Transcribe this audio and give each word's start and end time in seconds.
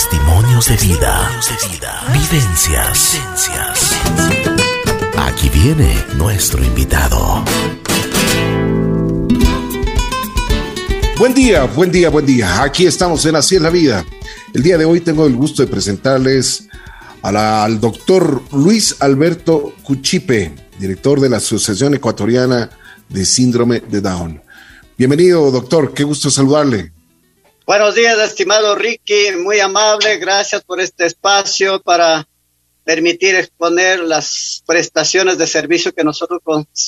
Testimonios 0.00 0.66
de 0.66 0.76
vida. 0.76 1.30
Vivencias. 2.10 3.20
Aquí 5.18 5.50
viene 5.50 5.94
nuestro 6.16 6.64
invitado. 6.64 7.44
Buen 11.18 11.34
día, 11.34 11.64
buen 11.64 11.92
día, 11.92 12.08
buen 12.08 12.24
día. 12.24 12.62
Aquí 12.62 12.86
estamos 12.86 13.26
en 13.26 13.36
Así 13.36 13.56
es 13.56 13.60
la 13.60 13.68
vida. 13.68 14.02
El 14.54 14.62
día 14.62 14.78
de 14.78 14.86
hoy 14.86 15.00
tengo 15.00 15.26
el 15.26 15.36
gusto 15.36 15.60
de 15.60 15.68
presentarles 15.68 16.66
al 17.20 17.78
doctor 17.78 18.42
Luis 18.52 18.96
Alberto 19.00 19.74
Cuchipe, 19.82 20.54
director 20.78 21.20
de 21.20 21.28
la 21.28 21.36
Asociación 21.36 21.92
Ecuatoriana 21.92 22.70
de 23.10 23.26
Síndrome 23.26 23.80
de 23.80 24.00
Down. 24.00 24.40
Bienvenido, 24.96 25.50
doctor. 25.50 25.92
Qué 25.92 26.04
gusto 26.04 26.30
saludarle. 26.30 26.90
Buenos 27.70 27.94
días, 27.94 28.18
estimado 28.18 28.74
Ricky. 28.74 29.30
Muy 29.40 29.60
amable. 29.60 30.18
Gracias 30.18 30.64
por 30.64 30.80
este 30.80 31.06
espacio 31.06 31.80
para 31.80 32.26
permitir 32.82 33.36
exponer 33.36 34.00
las 34.00 34.64
prestaciones 34.66 35.38
de 35.38 35.46
servicio 35.46 35.94
que 35.94 36.02
nosotros 36.02 36.40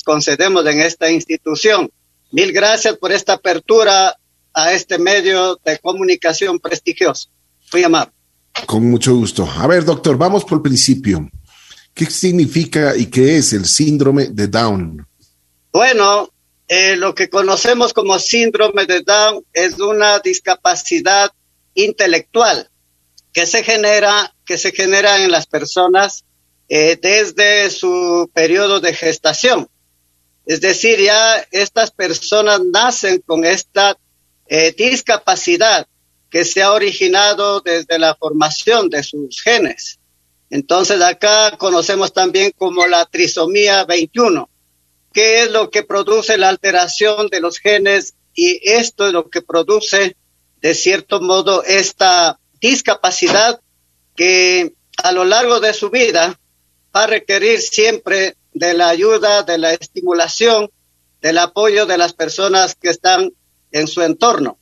concedemos 0.03 0.65
en 0.65 0.81
esta 0.81 1.09
institución. 1.09 1.89
Mil 2.31 2.51
gracias 2.51 2.97
por 2.97 3.13
esta 3.13 3.35
apertura 3.35 4.13
a 4.53 4.73
este 4.73 4.97
medio 4.97 5.57
de 5.63 5.79
comunicación 5.79 6.59
prestigioso. 6.59 7.29
Muy 7.71 7.85
amable. 7.85 8.11
Con 8.65 8.91
mucho 8.91 9.15
gusto. 9.15 9.49
A 9.49 9.65
ver, 9.67 9.85
doctor, 9.85 10.17
vamos 10.17 10.43
por 10.43 10.57
el 10.57 10.63
principio. 10.63 11.29
¿Qué 11.93 12.07
significa 12.07 12.93
y 12.93 13.05
qué 13.05 13.37
es 13.37 13.53
el 13.53 13.67
síndrome 13.67 14.25
de 14.31 14.49
Down? 14.49 15.07
Bueno, 15.71 16.32
eh, 16.75 16.95
lo 16.95 17.13
que 17.13 17.29
conocemos 17.29 17.93
como 17.93 18.17
síndrome 18.17 18.87
de 18.87 19.01
Down 19.01 19.45
es 19.53 19.77
una 19.77 20.17
discapacidad 20.17 21.31
intelectual 21.75 22.67
que 23.31 23.45
se 23.45 23.63
genera, 23.63 24.33
que 24.43 24.57
se 24.57 24.71
genera 24.71 25.23
en 25.23 25.29
las 25.29 25.45
personas 25.45 26.25
eh, 26.69 26.97
desde 26.99 27.69
su 27.69 28.27
periodo 28.33 28.79
de 28.79 28.95
gestación. 28.95 29.69
Es 30.47 30.61
decir, 30.61 30.99
ya 30.99 31.45
estas 31.51 31.91
personas 31.91 32.61
nacen 32.65 33.21
con 33.23 33.45
esta 33.45 33.95
eh, 34.47 34.73
discapacidad 34.75 35.85
que 36.31 36.43
se 36.43 36.63
ha 36.63 36.73
originado 36.73 37.61
desde 37.61 37.99
la 37.99 38.15
formación 38.15 38.89
de 38.89 39.03
sus 39.03 39.43
genes. 39.43 39.99
Entonces 40.49 40.99
acá 41.01 41.55
conocemos 41.59 42.13
también 42.13 42.51
como 42.57 42.87
la 42.87 43.05
trisomía 43.05 43.85
21 43.85 44.49
qué 45.13 45.43
es 45.43 45.51
lo 45.51 45.69
que 45.69 45.83
produce 45.83 46.37
la 46.37 46.49
alteración 46.49 47.27
de 47.27 47.39
los 47.39 47.59
genes 47.59 48.15
y 48.33 48.59
esto 48.63 49.07
es 49.07 49.13
lo 49.13 49.29
que 49.29 49.41
produce, 49.41 50.17
de 50.61 50.73
cierto 50.73 51.21
modo, 51.21 51.63
esta 51.63 52.39
discapacidad 52.59 53.61
que 54.15 54.73
a 54.97 55.11
lo 55.11 55.23
largo 55.23 55.59
de 55.59 55.73
su 55.73 55.89
vida 55.89 56.39
va 56.95 57.03
a 57.03 57.07
requerir 57.07 57.61
siempre 57.61 58.35
de 58.53 58.73
la 58.73 58.89
ayuda, 58.89 59.43
de 59.43 59.57
la 59.57 59.73
estimulación, 59.73 60.69
del 61.21 61.37
apoyo 61.37 61.85
de 61.85 61.97
las 61.97 62.13
personas 62.13 62.75
que 62.75 62.89
están 62.89 63.31
en 63.71 63.87
su 63.87 64.01
entorno. 64.01 64.57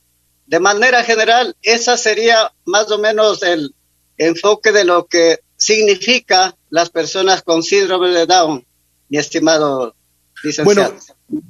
De 0.46 0.60
manera 0.60 1.02
general, 1.04 1.56
esa 1.62 1.96
sería 1.96 2.52
más 2.64 2.90
o 2.90 2.98
menos 2.98 3.42
el 3.42 3.74
enfoque 4.18 4.72
de 4.72 4.84
lo 4.84 5.06
que 5.06 5.40
significa 5.56 6.56
las 6.70 6.90
personas 6.90 7.42
con 7.42 7.62
síndrome 7.62 8.10
de 8.10 8.26
Down, 8.26 8.66
mi 9.08 9.18
estimado 9.18 9.94
bueno, 10.64 10.92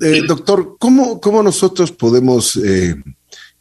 eh, 0.01 0.23
doctor, 0.27 0.77
¿cómo, 0.79 1.21
¿cómo, 1.21 1.43
nosotros 1.43 1.93
podemos 1.93 2.57
eh, 2.57 2.95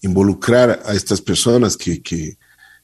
involucrar 0.02 0.82
a 0.86 0.94
estas 0.94 1.22
personas 1.22 1.78
que, 1.78 2.02
que, 2.02 2.38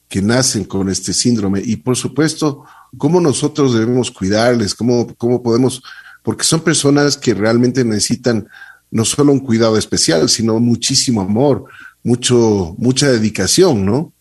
que, 0.07 0.21
nacen 0.21 0.63
con 0.63 0.89
este 0.89 1.13
síndrome? 1.13 1.61
Y 1.63 1.77
por 1.77 1.95
supuesto, 1.95 2.63
¿cómo 2.97 3.19
nosotros 3.19 3.73
debemos 3.73 4.11
cuidarles? 4.11 4.73
¿Cómo, 4.73 5.13
¿Cómo 5.17 5.43
podemos? 5.43 5.81
Porque 6.23 6.43
son 6.43 6.61
personas 6.61 7.17
que 7.17 7.33
realmente 7.33 7.83
necesitan 7.83 8.47
no 8.89 9.05
solo 9.05 9.33
un 9.33 9.39
cuidado 9.39 9.77
especial, 9.77 10.29
sino 10.29 10.59
muchísimo 10.59 11.21
amor, 11.21 11.65
mucho, 12.03 12.75
mucha 12.77 13.09
dedicación, 13.11 13.85
¿no? 13.85 14.13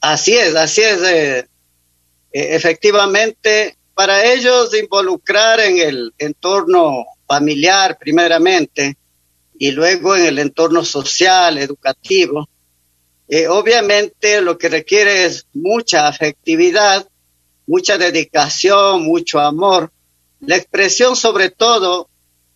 Así 0.00 0.32
es, 0.32 0.54
así 0.56 0.80
es. 0.80 1.02
Eh, 1.02 1.46
efectivamente, 2.32 3.76
para 3.94 4.24
ellos 4.32 4.74
involucrar 4.74 5.60
en 5.60 5.78
el 5.78 6.14
entorno 6.18 7.04
familiar 7.30 7.96
primeramente 7.96 8.96
y 9.56 9.70
luego 9.70 10.16
en 10.16 10.26
el 10.26 10.38
entorno 10.40 10.84
social, 10.84 11.58
educativo. 11.58 12.48
Eh, 13.28 13.46
obviamente 13.46 14.40
lo 14.40 14.58
que 14.58 14.68
requiere 14.68 15.26
es 15.26 15.46
mucha 15.52 16.08
afectividad, 16.08 17.08
mucha 17.68 17.96
dedicación, 17.98 19.04
mucho 19.04 19.38
amor, 19.38 19.92
la 20.40 20.56
expresión 20.56 21.14
sobre 21.14 21.50
todo 21.50 22.08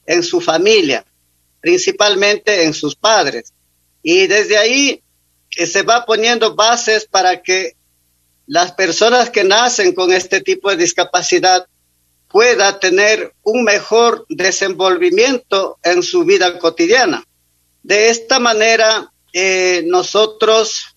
en 0.06 0.24
su 0.24 0.40
familia, 0.40 1.06
principalmente 1.60 2.64
en 2.64 2.74
sus 2.74 2.96
padres. 2.96 3.52
Y 4.02 4.26
desde 4.26 4.58
ahí 4.58 5.00
eh, 5.56 5.66
se 5.66 5.82
va 5.82 6.04
poniendo 6.04 6.56
bases 6.56 7.06
para 7.06 7.42
que 7.42 7.76
las 8.48 8.72
personas 8.72 9.30
que 9.30 9.44
nacen 9.44 9.94
con 9.94 10.12
este 10.12 10.40
tipo 10.40 10.68
de 10.68 10.78
discapacidad 10.78 11.64
pueda 12.34 12.80
tener 12.80 13.32
un 13.44 13.62
mejor 13.62 14.26
desenvolvimiento 14.28 15.78
en 15.84 16.02
su 16.02 16.24
vida 16.24 16.58
cotidiana. 16.58 17.24
De 17.84 18.10
esta 18.10 18.40
manera, 18.40 19.12
eh, 19.32 19.84
nosotros 19.86 20.96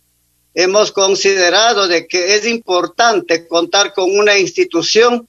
hemos 0.56 0.92
considerado 0.92 1.88
de 1.88 2.08
que 2.08 2.34
es 2.34 2.48
importante 2.48 3.48
contar 3.48 3.94
con 3.94 4.18
una 4.18 4.40
institución 4.40 5.28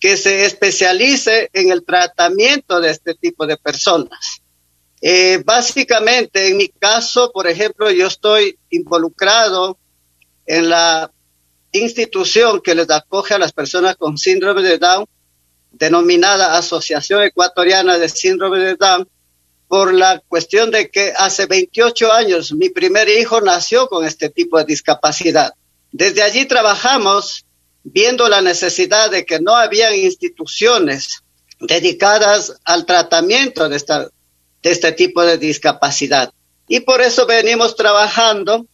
que 0.00 0.16
se 0.16 0.46
especialice 0.46 1.50
en 1.52 1.70
el 1.70 1.84
tratamiento 1.84 2.80
de 2.80 2.92
este 2.92 3.14
tipo 3.14 3.46
de 3.46 3.58
personas. 3.58 4.40
Eh, 5.02 5.42
básicamente, 5.44 6.48
en 6.48 6.56
mi 6.56 6.68
caso, 6.68 7.32
por 7.34 7.46
ejemplo, 7.46 7.90
yo 7.90 8.06
estoy 8.06 8.58
involucrado 8.70 9.76
en 10.46 10.70
la 10.70 11.12
institución 11.72 12.62
que 12.62 12.74
les 12.74 12.88
acoge 12.88 13.34
a 13.34 13.38
las 13.38 13.52
personas 13.52 13.96
con 13.96 14.16
síndrome 14.16 14.62
de 14.62 14.78
Down 14.78 15.06
denominada 15.72 16.56
Asociación 16.56 17.22
Ecuatoriana 17.22 17.98
de 17.98 18.08
Síndrome 18.08 18.58
de 18.58 18.76
Down, 18.76 19.08
por 19.68 19.94
la 19.94 20.20
cuestión 20.26 20.70
de 20.70 20.90
que 20.90 21.12
hace 21.16 21.46
28 21.46 22.12
años 22.12 22.52
mi 22.52 22.70
primer 22.70 23.08
hijo 23.08 23.40
nació 23.40 23.88
con 23.88 24.04
este 24.04 24.28
tipo 24.28 24.58
de 24.58 24.64
discapacidad. 24.64 25.54
Desde 25.92 26.22
allí 26.22 26.46
trabajamos 26.46 27.44
viendo 27.84 28.28
la 28.28 28.42
necesidad 28.42 29.10
de 29.10 29.24
que 29.24 29.40
no 29.40 29.54
había 29.54 29.94
instituciones 29.94 31.22
dedicadas 31.60 32.54
al 32.64 32.84
tratamiento 32.86 33.68
de, 33.68 33.76
esta, 33.76 34.08
de 34.62 34.70
este 34.70 34.92
tipo 34.92 35.22
de 35.22 35.38
discapacidad. 35.38 36.32
Y 36.68 36.80
por 36.80 37.00
eso 37.00 37.26
venimos 37.26 37.76
trabajando 37.76 38.66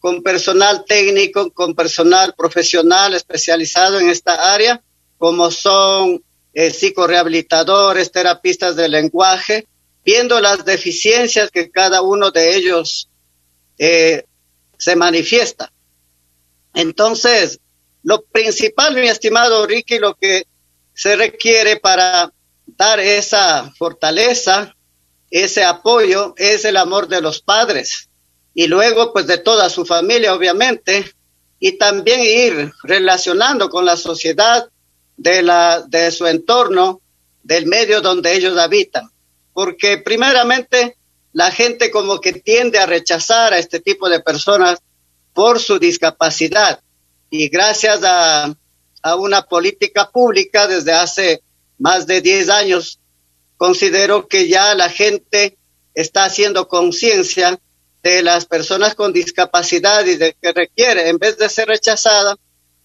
con 0.00 0.22
personal 0.22 0.84
técnico, 0.84 1.52
con 1.52 1.74
personal 1.74 2.34
profesional 2.36 3.14
especializado 3.14 4.00
en 4.00 4.10
esta 4.10 4.52
área, 4.52 4.82
como 5.18 5.50
son 5.50 6.22
eh, 6.54 6.70
psicorehabilitadores, 6.70 8.12
terapistas 8.12 8.76
de 8.76 8.88
lenguaje, 8.88 9.66
viendo 10.04 10.40
las 10.40 10.64
deficiencias 10.64 11.50
que 11.50 11.70
cada 11.70 12.02
uno 12.02 12.30
de 12.30 12.56
ellos 12.56 13.08
eh, 13.78 14.24
se 14.78 14.96
manifiesta. 14.96 15.72
Entonces, 16.74 17.60
lo 18.02 18.22
principal, 18.22 18.94
mi 18.94 19.08
estimado 19.08 19.66
Ricky, 19.66 19.98
lo 19.98 20.14
que 20.14 20.46
se 20.94 21.16
requiere 21.16 21.76
para 21.76 22.32
dar 22.66 23.00
esa 23.00 23.72
fortaleza, 23.78 24.74
ese 25.30 25.64
apoyo, 25.64 26.34
es 26.36 26.64
el 26.64 26.76
amor 26.76 27.08
de 27.08 27.20
los 27.20 27.40
padres 27.40 28.08
y 28.54 28.66
luego 28.66 29.12
pues 29.12 29.26
de 29.26 29.38
toda 29.38 29.70
su 29.70 29.84
familia, 29.84 30.34
obviamente, 30.34 31.10
y 31.58 31.78
también 31.78 32.20
ir 32.20 32.72
relacionando 32.82 33.70
con 33.70 33.84
la 33.84 33.96
sociedad 33.96 34.68
de, 35.16 35.42
la, 35.42 35.82
de 35.82 36.10
su 36.10 36.26
entorno, 36.26 37.00
del 37.42 37.66
medio 37.66 38.00
donde 38.00 38.34
ellos 38.34 38.56
habitan. 38.58 39.08
Porque 39.52 39.98
primeramente 39.98 40.96
la 41.32 41.50
gente 41.50 41.90
como 41.90 42.20
que 42.20 42.32
tiende 42.32 42.78
a 42.78 42.86
rechazar 42.86 43.52
a 43.52 43.58
este 43.58 43.80
tipo 43.80 44.08
de 44.08 44.20
personas 44.20 44.80
por 45.32 45.60
su 45.60 45.78
discapacidad. 45.78 46.80
Y 47.30 47.48
gracias 47.48 48.00
a, 48.04 48.54
a 49.02 49.16
una 49.16 49.42
política 49.42 50.10
pública 50.10 50.66
desde 50.66 50.92
hace 50.92 51.42
más 51.78 52.06
de 52.06 52.20
10 52.20 52.48
años, 52.50 53.00
considero 53.56 54.28
que 54.28 54.48
ya 54.48 54.74
la 54.74 54.88
gente 54.88 55.56
está 55.94 56.24
haciendo 56.24 56.68
conciencia 56.68 57.58
de 58.02 58.22
las 58.22 58.46
personas 58.46 58.94
con 58.94 59.12
discapacidad 59.12 60.04
y 60.06 60.16
de 60.16 60.36
que 60.40 60.52
requiere, 60.52 61.08
en 61.08 61.18
vez 61.18 61.38
de 61.38 61.48
ser 61.48 61.68
rechazada, 61.68 62.36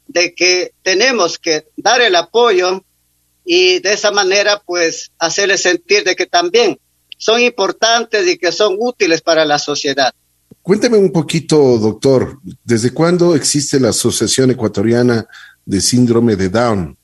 de 0.07 0.33
que 0.33 0.73
tenemos 0.83 1.37
que 1.37 1.67
dar 1.75 2.01
el 2.01 2.15
apoyo 2.15 2.83
y 3.45 3.79
de 3.79 3.93
esa 3.93 4.11
manera 4.11 4.61
pues 4.65 5.11
hacerles 5.19 5.61
sentir 5.61 6.03
de 6.03 6.15
que 6.15 6.25
también 6.25 6.77
son 7.17 7.41
importantes 7.41 8.27
y 8.27 8.37
que 8.37 8.51
son 8.51 8.75
útiles 8.79 9.21
para 9.21 9.45
la 9.45 9.57
sociedad. 9.57 10.13
Cuénteme 10.61 10.97
un 10.97 11.11
poquito, 11.11 11.77
doctor, 11.77 12.39
¿desde 12.63 12.91
cuándo 12.91 13.35
existe 13.35 13.79
la 13.79 13.89
Asociación 13.89 14.51
Ecuatoriana 14.51 15.25
de 15.65 15.79
Síndrome 15.79 16.35
de 16.35 16.49
Down? 16.49 16.97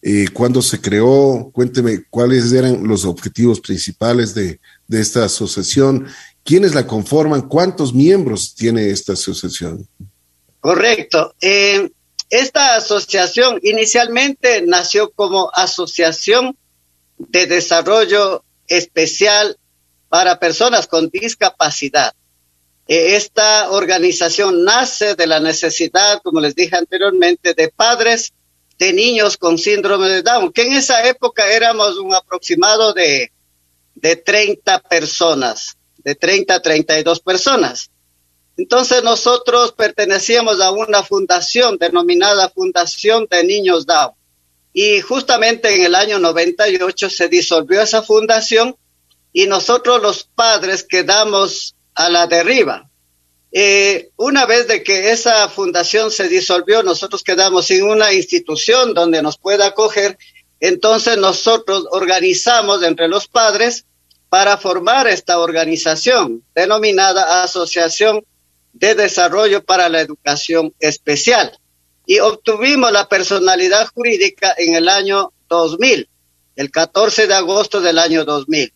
Eh, 0.00 0.26
¿Cuándo 0.32 0.60
se 0.62 0.80
creó? 0.80 1.50
Cuénteme 1.52 2.04
cuáles 2.10 2.52
eran 2.52 2.86
los 2.86 3.04
objetivos 3.04 3.60
principales 3.60 4.34
de, 4.34 4.60
de 4.86 5.00
esta 5.00 5.24
asociación, 5.24 6.06
quiénes 6.42 6.74
la 6.74 6.86
conforman, 6.86 7.48
cuántos 7.48 7.94
miembros 7.94 8.54
tiene 8.54 8.90
esta 8.90 9.14
asociación. 9.14 9.86
Correcto. 10.60 11.34
Eh, 11.40 11.90
esta 12.30 12.76
asociación 12.76 13.60
inicialmente 13.62 14.62
nació 14.62 15.10
como 15.12 15.50
Asociación 15.52 16.56
de 17.18 17.46
Desarrollo 17.46 18.44
Especial 18.66 19.58
para 20.08 20.38
Personas 20.38 20.86
con 20.86 21.10
Discapacidad. 21.10 22.14
Eh, 22.86 23.16
esta 23.16 23.70
organización 23.70 24.64
nace 24.64 25.14
de 25.14 25.26
la 25.26 25.40
necesidad, 25.40 26.20
como 26.22 26.40
les 26.40 26.54
dije 26.54 26.76
anteriormente, 26.76 27.54
de 27.54 27.68
padres 27.68 28.32
de 28.78 28.92
niños 28.92 29.36
con 29.36 29.58
síndrome 29.58 30.08
de 30.08 30.22
Down, 30.22 30.52
que 30.52 30.62
en 30.62 30.72
esa 30.72 31.06
época 31.06 31.50
éramos 31.50 31.96
un 31.98 32.14
aproximado 32.14 32.92
de, 32.92 33.32
de 33.94 34.16
30 34.16 34.80
personas, 34.80 35.76
de 35.98 36.14
30 36.14 36.54
a 36.54 36.60
32 36.60 37.20
personas. 37.20 37.90
Entonces 38.56 39.02
nosotros 39.02 39.72
pertenecíamos 39.72 40.60
a 40.60 40.70
una 40.70 41.02
fundación 41.02 41.76
denominada 41.76 42.48
Fundación 42.48 43.26
de 43.30 43.44
Niños 43.44 43.84
Down. 43.86 44.12
Y 44.72 45.00
justamente 45.00 45.74
en 45.74 45.84
el 45.84 45.94
año 45.94 46.18
98 46.18 47.10
se 47.10 47.28
disolvió 47.28 47.80
esa 47.80 48.02
fundación 48.02 48.76
y 49.32 49.46
nosotros 49.46 50.00
los 50.00 50.24
padres 50.24 50.84
quedamos 50.84 51.74
a 51.94 52.08
la 52.08 52.26
deriva. 52.26 52.88
Eh, 53.52 54.10
una 54.16 54.46
vez 54.46 54.66
de 54.66 54.82
que 54.82 55.12
esa 55.12 55.48
fundación 55.48 56.10
se 56.10 56.28
disolvió, 56.28 56.82
nosotros 56.82 57.22
quedamos 57.22 57.66
sin 57.66 57.84
una 57.84 58.12
institución 58.12 58.94
donde 58.94 59.22
nos 59.22 59.38
pueda 59.38 59.66
acoger. 59.66 60.18
Entonces 60.58 61.18
nosotros 61.18 61.86
organizamos 61.90 62.82
entre 62.82 63.06
los 63.06 63.28
padres 63.28 63.86
para 64.28 64.56
formar 64.56 65.06
esta 65.06 65.38
organización 65.38 66.42
denominada 66.54 67.44
Asociación 67.44 68.24
de 68.74 68.94
Desarrollo 68.94 69.64
para 69.64 69.88
la 69.88 70.00
Educación 70.00 70.74
Especial. 70.78 71.58
Y 72.06 72.18
obtuvimos 72.18 72.92
la 72.92 73.08
personalidad 73.08 73.88
jurídica 73.94 74.54
en 74.58 74.74
el 74.74 74.88
año 74.88 75.32
2000, 75.48 76.08
el 76.56 76.70
14 76.70 77.26
de 77.26 77.34
agosto 77.34 77.80
del 77.80 77.98
año 77.98 78.24
2000, 78.24 78.72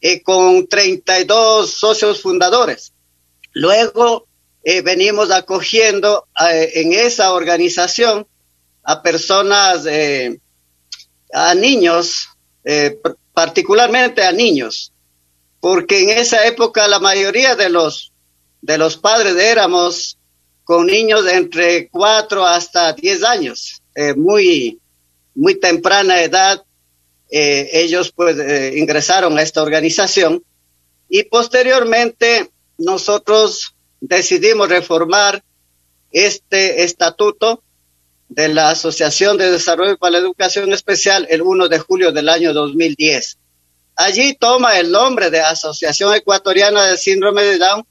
y 0.00 0.20
con 0.20 0.68
32 0.68 1.70
socios 1.70 2.22
fundadores. 2.22 2.92
Luego 3.52 4.28
eh, 4.62 4.82
venimos 4.82 5.30
acogiendo 5.30 6.28
eh, 6.48 6.70
en 6.74 6.92
esa 6.92 7.32
organización 7.32 8.26
a 8.84 9.02
personas, 9.02 9.86
eh, 9.86 10.38
a 11.32 11.54
niños, 11.54 12.28
particularmente 13.32 14.22
a 14.22 14.32
niños, 14.32 14.92
porque 15.60 16.02
en 16.02 16.10
esa 16.10 16.46
época 16.46 16.86
la 16.88 16.98
mayoría 16.98 17.56
de 17.56 17.70
los, 17.70 18.09
de 18.62 18.78
los 18.78 18.96
padres 18.96 19.36
éramos 19.36 20.18
con 20.64 20.86
niños 20.86 21.24
de 21.24 21.34
entre 21.34 21.88
4 21.88 22.44
hasta 22.46 22.92
10 22.92 23.24
años, 23.24 23.82
muy, 24.16 24.78
muy 25.34 25.58
temprana 25.58 26.22
edad, 26.22 26.62
ellos 27.28 28.12
pues 28.12 28.36
ingresaron 28.76 29.36
a 29.38 29.42
esta 29.42 29.62
organización 29.62 30.44
y 31.08 31.24
posteriormente 31.24 32.50
nosotros 32.78 33.74
decidimos 34.00 34.68
reformar 34.68 35.42
este 36.12 36.84
estatuto 36.84 37.62
de 38.28 38.48
la 38.48 38.70
Asociación 38.70 39.36
de 39.36 39.50
Desarrollo 39.50 39.98
para 39.98 40.12
la 40.12 40.18
Educación 40.18 40.72
Especial 40.72 41.26
el 41.30 41.42
1 41.42 41.68
de 41.68 41.78
julio 41.80 42.12
del 42.12 42.28
año 42.28 42.52
2010. 42.52 43.38
Allí 43.96 44.34
toma 44.34 44.78
el 44.78 44.92
nombre 44.92 45.30
de 45.30 45.40
Asociación 45.40 46.14
Ecuatoriana 46.14 46.86
de 46.86 46.96
Síndrome 46.96 47.42
de 47.42 47.58
Down 47.58 47.84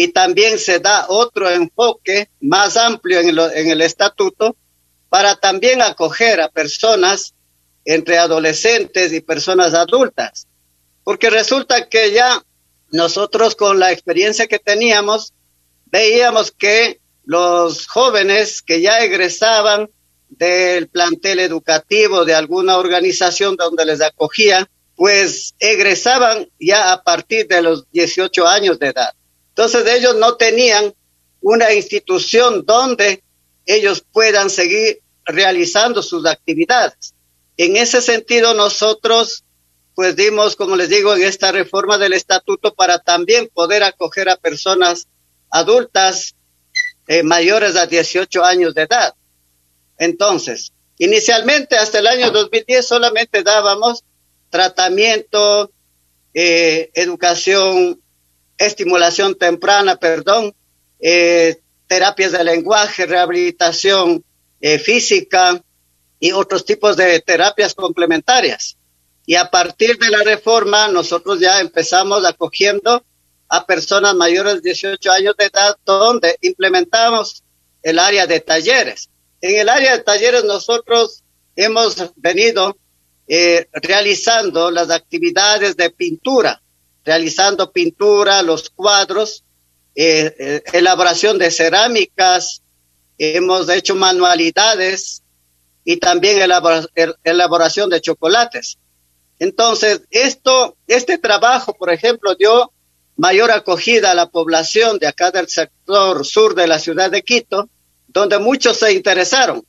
y 0.00 0.12
también 0.12 0.60
se 0.60 0.78
da 0.78 1.06
otro 1.08 1.50
enfoque 1.50 2.30
más 2.40 2.76
amplio 2.76 3.18
en 3.18 3.30
el, 3.30 3.38
en 3.40 3.68
el 3.68 3.80
estatuto 3.80 4.54
para 5.08 5.34
también 5.34 5.82
acoger 5.82 6.40
a 6.40 6.48
personas 6.48 7.34
entre 7.84 8.16
adolescentes 8.16 9.12
y 9.12 9.20
personas 9.20 9.74
adultas. 9.74 10.46
Porque 11.02 11.30
resulta 11.30 11.88
que 11.88 12.12
ya 12.12 12.40
nosotros 12.92 13.56
con 13.56 13.80
la 13.80 13.90
experiencia 13.90 14.46
que 14.46 14.60
teníamos, 14.60 15.32
veíamos 15.86 16.52
que 16.52 17.00
los 17.24 17.88
jóvenes 17.88 18.62
que 18.62 18.80
ya 18.80 19.00
egresaban 19.00 19.90
del 20.28 20.86
plantel 20.86 21.40
educativo 21.40 22.24
de 22.24 22.36
alguna 22.36 22.78
organización 22.78 23.56
donde 23.56 23.84
les 23.84 24.00
acogía, 24.00 24.70
pues 24.94 25.56
egresaban 25.58 26.48
ya 26.60 26.92
a 26.92 27.02
partir 27.02 27.48
de 27.48 27.62
los 27.62 27.90
18 27.90 28.46
años 28.46 28.78
de 28.78 28.90
edad. 28.90 29.17
Entonces 29.58 29.92
ellos 29.92 30.14
no 30.14 30.36
tenían 30.36 30.94
una 31.40 31.72
institución 31.72 32.64
donde 32.64 33.24
ellos 33.66 34.04
puedan 34.12 34.50
seguir 34.50 35.00
realizando 35.24 36.00
sus 36.00 36.24
actividades. 36.26 37.12
En 37.56 37.76
ese 37.76 38.00
sentido, 38.00 38.54
nosotros 38.54 39.42
pues 39.96 40.14
dimos, 40.14 40.54
como 40.54 40.76
les 40.76 40.88
digo, 40.90 41.12
en 41.16 41.24
esta 41.24 41.50
reforma 41.50 41.98
del 41.98 42.12
estatuto 42.12 42.72
para 42.72 43.00
también 43.00 43.50
poder 43.52 43.82
acoger 43.82 44.28
a 44.28 44.36
personas 44.36 45.08
adultas 45.50 46.36
eh, 47.08 47.24
mayores 47.24 47.74
a 47.74 47.86
18 47.86 48.44
años 48.44 48.74
de 48.74 48.82
edad. 48.82 49.12
Entonces, 49.98 50.72
inicialmente 50.98 51.74
hasta 51.76 51.98
el 51.98 52.06
año 52.06 52.30
2010 52.30 52.86
solamente 52.86 53.42
dábamos 53.42 54.04
tratamiento, 54.50 55.72
eh, 56.32 56.90
educación, 56.94 58.00
estimulación 58.58 59.36
temprana, 59.36 59.96
perdón, 59.96 60.54
eh, 61.00 61.60
terapias 61.86 62.32
de 62.32 62.44
lenguaje, 62.44 63.06
rehabilitación 63.06 64.24
física 64.84 65.62
y 66.18 66.32
otros 66.32 66.64
tipos 66.64 66.96
de 66.96 67.20
terapias 67.20 67.74
complementarias. 67.74 68.76
Y 69.24 69.36
a 69.36 69.50
partir 69.50 69.98
de 69.98 70.10
la 70.10 70.22
reforma, 70.24 70.88
nosotros 70.88 71.38
ya 71.38 71.60
empezamos 71.60 72.24
acogiendo 72.24 73.04
a 73.48 73.66
personas 73.66 74.14
mayores 74.14 74.54
de 74.54 74.70
18 74.70 75.10
años 75.10 75.34
de 75.36 75.46
edad, 75.46 75.76
donde 75.84 76.36
implementamos 76.40 77.42
el 77.82 77.98
área 77.98 78.26
de 78.26 78.40
talleres. 78.40 79.08
En 79.40 79.58
el 79.58 79.68
área 79.68 79.96
de 79.96 80.02
talleres 80.02 80.44
nosotros 80.44 81.22
hemos 81.56 82.12
venido 82.16 82.76
eh, 83.26 83.68
realizando 83.72 84.70
las 84.70 84.90
actividades 84.90 85.76
de 85.76 85.90
pintura, 85.90 86.62
realizando 87.08 87.72
pintura, 87.72 88.42
los 88.42 88.68
cuadros, 88.68 89.42
eh, 89.94 90.34
eh, 90.38 90.62
elaboración 90.74 91.38
de 91.38 91.50
cerámicas, 91.50 92.60
hemos 93.16 93.66
hecho 93.70 93.94
manualidades 93.94 95.22
y 95.86 95.96
también 95.96 96.38
elaboración 97.24 97.88
de 97.88 98.02
chocolates. 98.02 98.76
Entonces, 99.38 100.02
esto, 100.10 100.76
este 100.86 101.16
trabajo, 101.16 101.72
por 101.72 101.90
ejemplo, 101.90 102.34
dio 102.34 102.72
mayor 103.16 103.52
acogida 103.52 104.10
a 104.10 104.14
la 104.14 104.28
población 104.28 104.98
de 104.98 105.06
acá 105.06 105.30
del 105.30 105.48
sector 105.48 106.26
sur 106.26 106.54
de 106.54 106.66
la 106.66 106.78
ciudad 106.78 107.10
de 107.10 107.22
Quito, 107.22 107.70
donde 108.06 108.38
muchos 108.38 108.76
se 108.76 108.92
interesaron. 108.92 109.64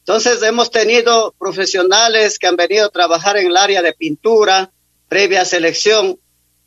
Entonces, 0.00 0.42
hemos 0.42 0.70
tenido 0.70 1.34
profesionales 1.38 2.38
que 2.38 2.48
han 2.48 2.56
venido 2.56 2.84
a 2.84 2.90
trabajar 2.90 3.38
en 3.38 3.46
el 3.46 3.56
área 3.56 3.80
de 3.80 3.94
pintura, 3.94 4.70
previa 5.08 5.46
selección 5.46 6.18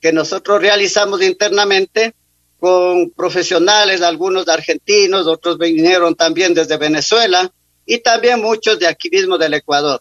que 0.05 0.13
nosotros 0.13 0.61
realizamos 0.61 1.23
internamente 1.23 2.13
con 2.59 3.09
profesionales, 3.09 4.03
algunos 4.03 4.47
argentinos, 4.47 5.25
otros 5.25 5.57
vinieron 5.57 6.13
también 6.13 6.53
desde 6.53 6.77
Venezuela 6.77 7.51
y 7.87 7.97
también 7.97 8.39
muchos 8.39 8.77
de 8.77 8.85
aquí 8.85 9.09
mismo 9.09 9.39
del 9.39 9.55
Ecuador. 9.55 9.99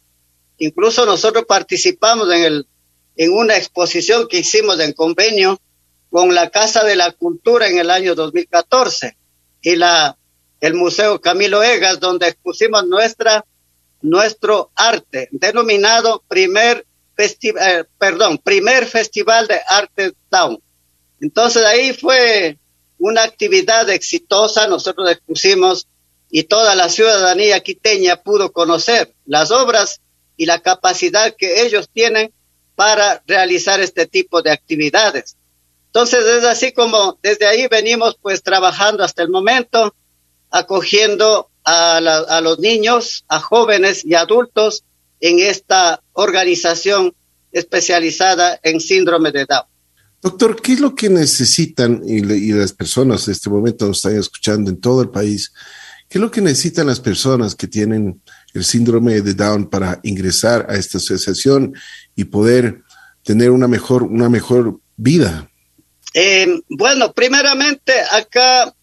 Incluso 0.59 1.07
nosotros 1.07 1.47
participamos 1.49 2.31
en, 2.35 2.45
el, 2.45 2.67
en 3.17 3.33
una 3.33 3.57
exposición 3.57 4.29
que 4.29 4.41
hicimos 4.41 4.79
en 4.79 4.93
convenio 4.93 5.59
con 6.11 6.35
la 6.35 6.51
Casa 6.51 6.85
de 6.85 6.97
la 6.97 7.11
Cultura 7.13 7.69
en 7.69 7.79
el 7.79 7.89
año 7.89 8.15
2014 8.15 9.17
y 9.63 9.77
la, 9.77 10.19
el 10.61 10.75
Museo 10.75 11.19
Camilo 11.23 11.63
Egas, 11.63 11.99
donde 11.99 12.29
expusimos 12.29 12.87
nuestra, 12.87 13.47
nuestro 14.03 14.71
arte, 14.77 15.31
denominado 15.33 16.23
primer, 16.29 16.85
festival, 17.17 17.81
eh, 17.81 17.85
perdón, 17.99 18.39
primer 18.39 18.87
Festival 18.87 19.47
de 19.47 19.61
Arte 19.69 20.13
Town. 20.31 20.59
Entonces 21.21 21.65
ahí 21.65 21.93
fue 21.93 22.59
una 22.99 23.23
actividad 23.23 23.89
exitosa, 23.91 24.67
nosotros 24.67 25.11
expusimos 25.11 25.87
y 26.31 26.45
toda 26.45 26.75
la 26.75 26.89
ciudadanía 26.89 27.61
quiteña 27.61 28.23
pudo 28.23 28.53
conocer 28.53 29.15
las 29.25 29.51
obras 29.51 30.01
y 30.37 30.47
la 30.47 30.61
capacidad 30.61 31.35
que 31.37 31.63
ellos 31.63 31.89
tienen 31.93 32.33
para 32.75 33.23
realizar 33.27 33.81
este 33.81 34.07
tipo 34.07 34.43
de 34.43 34.51
actividades. 34.51 35.37
Entonces 35.87 36.25
es 36.25 36.45
así 36.45 36.73
como 36.73 37.19
desde 37.23 37.47
ahí 37.47 37.69
venimos 37.69 38.17
pues 38.21 38.43
trabajando 38.43 39.05
hasta 39.05 39.23
el 39.23 39.29
momento, 39.29 39.95
acogiendo 40.51 41.51
a, 41.65 41.99
a 41.99 42.41
los 42.41 42.59
niños, 42.59 43.25
a 43.29 43.39
jóvenes 43.39 44.05
y 44.05 44.15
adultos 44.15 44.83
en 45.25 45.39
esta 45.39 46.03
organización 46.13 47.15
especializada 47.51 48.61
en 48.63 48.79
síndrome 48.79 49.33
de 49.33 49.47
Down. 49.47 49.65
Doctor, 50.21 50.61
¿qué 50.61 50.75
es 50.75 50.81
lo 50.81 50.95
que 50.95 51.09
necesitan 51.09 52.03
y, 52.07 52.21
las 52.53 52.75
personas 52.75 53.27
en 53.27 53.33
este 53.33 53.49
momento 53.49 53.87
nos 53.87 53.97
están 53.97 54.19
escuchando 54.19 54.71
en 54.71 54.79
todo 54.83 55.01
el 55.01 55.09
país? 55.09 55.51
¿Qué 56.11 56.19
es 56.19 56.21
lo 56.21 56.31
que 56.31 56.43
necesitan 56.43 56.87
las 56.87 57.01
personas 57.01 57.55
que 57.55 57.67
tienen 57.67 58.21
el 58.53 58.67
síndrome 58.67 59.23
de 59.23 59.33
Down 59.33 59.71
para 59.71 59.99
ingresar 60.03 60.67
a 60.69 60.75
esta 60.75 60.99
asociación 60.99 61.73
y 62.15 62.25
poder 62.25 62.83
tener 63.23 63.51
una 63.51 63.67
mejor, 63.67 64.03
una 64.03 64.29
mejor 64.29 64.79
vida? 64.95 65.51
Eh, 66.13 66.61
bueno, 66.69 67.15
primeramente 67.15 67.95
acá 68.13 68.75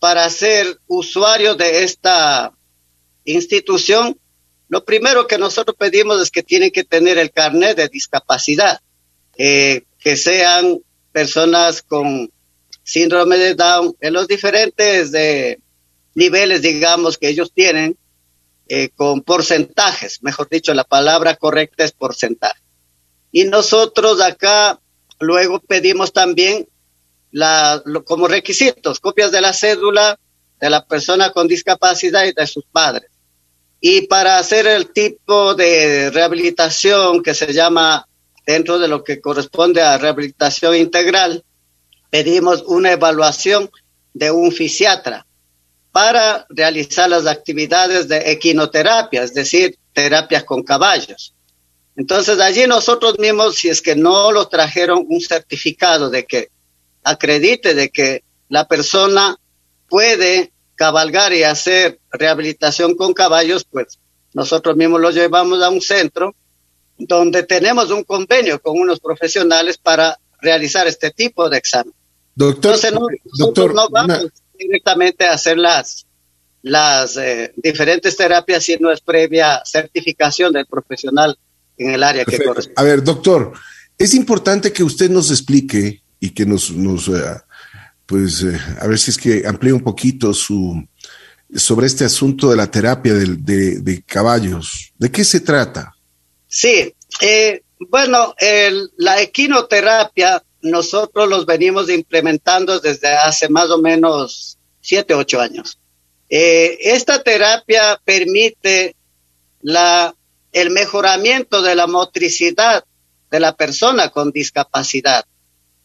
para 0.00 0.28
ser 0.28 0.80
usuario 0.88 1.54
de 1.54 1.84
esta 1.84 2.52
institución, 3.24 4.18
lo 4.74 4.84
primero 4.84 5.28
que 5.28 5.38
nosotros 5.38 5.76
pedimos 5.78 6.20
es 6.20 6.32
que 6.32 6.42
tienen 6.42 6.72
que 6.72 6.82
tener 6.82 7.16
el 7.16 7.30
carnet 7.30 7.76
de 7.76 7.86
discapacidad. 7.86 8.80
Eh, 9.38 9.84
que 10.00 10.16
sean 10.16 10.80
personas 11.12 11.80
con 11.80 12.28
síndrome 12.82 13.36
de 13.38 13.54
Down 13.54 13.94
en 14.00 14.12
los 14.12 14.26
diferentes 14.26 15.12
de 15.12 15.60
niveles, 16.16 16.60
digamos, 16.60 17.18
que 17.18 17.28
ellos 17.28 17.52
tienen, 17.54 17.96
eh, 18.66 18.88
con 18.96 19.22
porcentajes, 19.22 20.24
mejor 20.24 20.48
dicho, 20.50 20.74
la 20.74 20.82
palabra 20.82 21.36
correcta 21.36 21.84
es 21.84 21.92
porcentaje. 21.92 22.60
Y 23.30 23.44
nosotros 23.44 24.20
acá 24.20 24.80
luego 25.20 25.60
pedimos 25.60 26.12
también 26.12 26.66
la, 27.30 27.80
como 28.04 28.26
requisitos 28.26 28.98
copias 28.98 29.30
de 29.30 29.40
la 29.40 29.52
cédula 29.52 30.18
de 30.60 30.68
la 30.68 30.84
persona 30.84 31.30
con 31.30 31.46
discapacidad 31.46 32.24
y 32.24 32.32
de 32.32 32.46
sus 32.48 32.64
padres. 32.64 33.13
Y 33.86 34.06
para 34.06 34.38
hacer 34.38 34.66
el 34.66 34.94
tipo 34.94 35.54
de 35.54 36.10
rehabilitación 36.10 37.22
que 37.22 37.34
se 37.34 37.52
llama 37.52 38.08
dentro 38.46 38.78
de 38.78 38.88
lo 38.88 39.04
que 39.04 39.20
corresponde 39.20 39.82
a 39.82 39.98
rehabilitación 39.98 40.74
integral, 40.74 41.44
pedimos 42.08 42.64
una 42.66 42.92
evaluación 42.92 43.70
de 44.14 44.30
un 44.30 44.52
fisiatra 44.52 45.26
para 45.92 46.46
realizar 46.48 47.10
las 47.10 47.26
actividades 47.26 48.08
de 48.08 48.32
equinoterapia, 48.32 49.22
es 49.22 49.34
decir, 49.34 49.76
terapias 49.92 50.44
con 50.44 50.62
caballos. 50.62 51.34
Entonces 51.94 52.40
allí 52.40 52.66
nosotros 52.66 53.18
mismos, 53.18 53.56
si 53.56 53.68
es 53.68 53.82
que 53.82 53.94
no 53.94 54.32
lo 54.32 54.48
trajeron 54.48 55.04
un 55.06 55.20
certificado 55.20 56.08
de 56.08 56.24
que 56.24 56.48
acredite 57.02 57.74
de 57.74 57.90
que 57.90 58.24
la 58.48 58.66
persona 58.66 59.36
puede 59.90 60.53
cabalgar 60.74 61.32
y 61.32 61.42
hacer 61.42 62.00
rehabilitación 62.10 62.96
con 62.96 63.12
caballos, 63.12 63.64
pues 63.64 63.98
nosotros 64.32 64.76
mismos 64.76 65.00
lo 65.00 65.10
llevamos 65.10 65.62
a 65.62 65.70
un 65.70 65.80
centro 65.80 66.34
donde 66.98 67.42
tenemos 67.42 67.90
un 67.90 68.04
convenio 68.04 68.60
con 68.60 68.78
unos 68.78 69.00
profesionales 69.00 69.78
para 69.78 70.18
realizar 70.40 70.86
este 70.86 71.10
tipo 71.10 71.48
de 71.48 71.58
examen. 71.58 71.92
Doctor, 72.34 72.74
Entonces, 72.74 72.92
no, 72.92 73.06
doctor, 73.38 73.74
no 73.74 73.88
vamos 73.88 74.26
directamente 74.58 75.24
a 75.24 75.34
hacer 75.34 75.58
las, 75.58 76.06
las 76.62 77.16
eh, 77.16 77.52
diferentes 77.56 78.16
terapias 78.16 78.64
si 78.64 78.76
no 78.76 78.90
es 78.90 79.00
previa 79.00 79.62
certificación 79.64 80.52
del 80.52 80.66
profesional 80.66 81.38
en 81.76 81.92
el 81.92 82.02
área 82.02 82.24
que 82.24 82.42
corresponde. 82.42 82.80
A 82.80 82.82
ver, 82.82 83.02
doctor, 83.02 83.52
es 83.98 84.14
importante 84.14 84.72
que 84.72 84.82
usted 84.82 85.10
nos 85.10 85.30
explique 85.30 86.02
y 86.20 86.30
que 86.30 86.46
nos, 86.46 86.70
nos 86.70 87.08
eh, 87.08 87.12
pues, 88.06 88.42
eh, 88.42 88.58
a 88.80 88.86
ver 88.86 88.98
si 88.98 89.10
es 89.10 89.18
que 89.18 89.44
amplíe 89.46 89.72
un 89.72 89.82
poquito 89.82 90.32
su 90.34 90.86
sobre 91.54 91.86
este 91.86 92.04
asunto 92.04 92.50
de 92.50 92.56
la 92.56 92.70
terapia 92.70 93.14
de, 93.14 93.80
de 93.80 94.02
caballos. 94.02 94.92
¿De 94.98 95.10
qué 95.10 95.24
se 95.24 95.40
trata? 95.40 95.94
Sí, 96.48 96.92
eh, 97.20 97.62
bueno, 97.90 98.34
la 98.96 99.20
equinoterapia 99.20 100.42
nosotros 100.62 101.28
los 101.28 101.46
venimos 101.46 101.90
implementando 101.90 102.80
desde 102.80 103.08
hace 103.08 103.48
más 103.48 103.70
o 103.70 103.78
menos 103.78 104.58
siete, 104.80 105.14
ocho 105.14 105.40
años. 105.40 105.78
Eh, 106.28 106.78
esta 106.80 107.22
terapia 107.22 108.00
permite 108.04 108.96
la, 109.60 110.14
el 110.52 110.70
mejoramiento 110.70 111.62
de 111.62 111.74
la 111.74 111.86
motricidad 111.86 112.84
de 113.30 113.40
la 113.40 113.54
persona 113.54 114.08
con 114.08 114.32
discapacidad. 114.32 115.24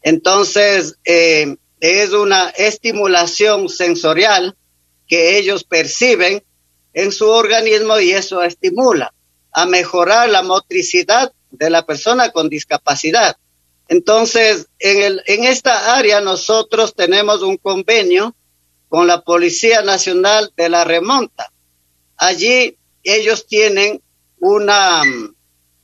Entonces, 0.02 0.96
eh, 1.04 1.58
es 1.80 2.12
una 2.12 2.50
estimulación 2.50 3.70
sensorial 3.70 4.56
que 5.08 5.38
ellos 5.38 5.64
perciben 5.64 6.44
en 6.94 7.12
su 7.12 7.28
organismo 7.28 8.00
y 8.00 8.12
eso 8.12 8.44
estimula 8.44 9.14
a 9.52 9.66
mejorar 9.66 10.30
la 10.30 10.42
motricidad 10.42 11.32
de 11.52 11.70
la 11.70 11.86
persona 11.86 12.32
con 12.32 12.50
discapacidad. 12.50 13.36
Entonces, 13.88 14.68
en, 14.78 15.02
el, 15.02 15.24
en 15.26 15.46
esta 15.46 15.98
área 15.98 16.22
nosotros 16.22 16.94
tenemos 16.94 17.42
un 17.42 17.58
convenio 17.58 18.36
con 18.88 19.08
la 19.08 19.22
Policía 19.22 19.82
Nacional 19.82 20.52
de 20.56 20.70
la 20.70 20.84
Remonta. 20.84 21.52
Allí 22.18 22.78
ellos 23.04 23.48
tienen 23.48 24.02
una, 24.40 25.02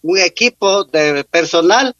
un 0.01 0.17
equipo 0.19 0.83
de 0.83 1.23
personal 1.23 1.95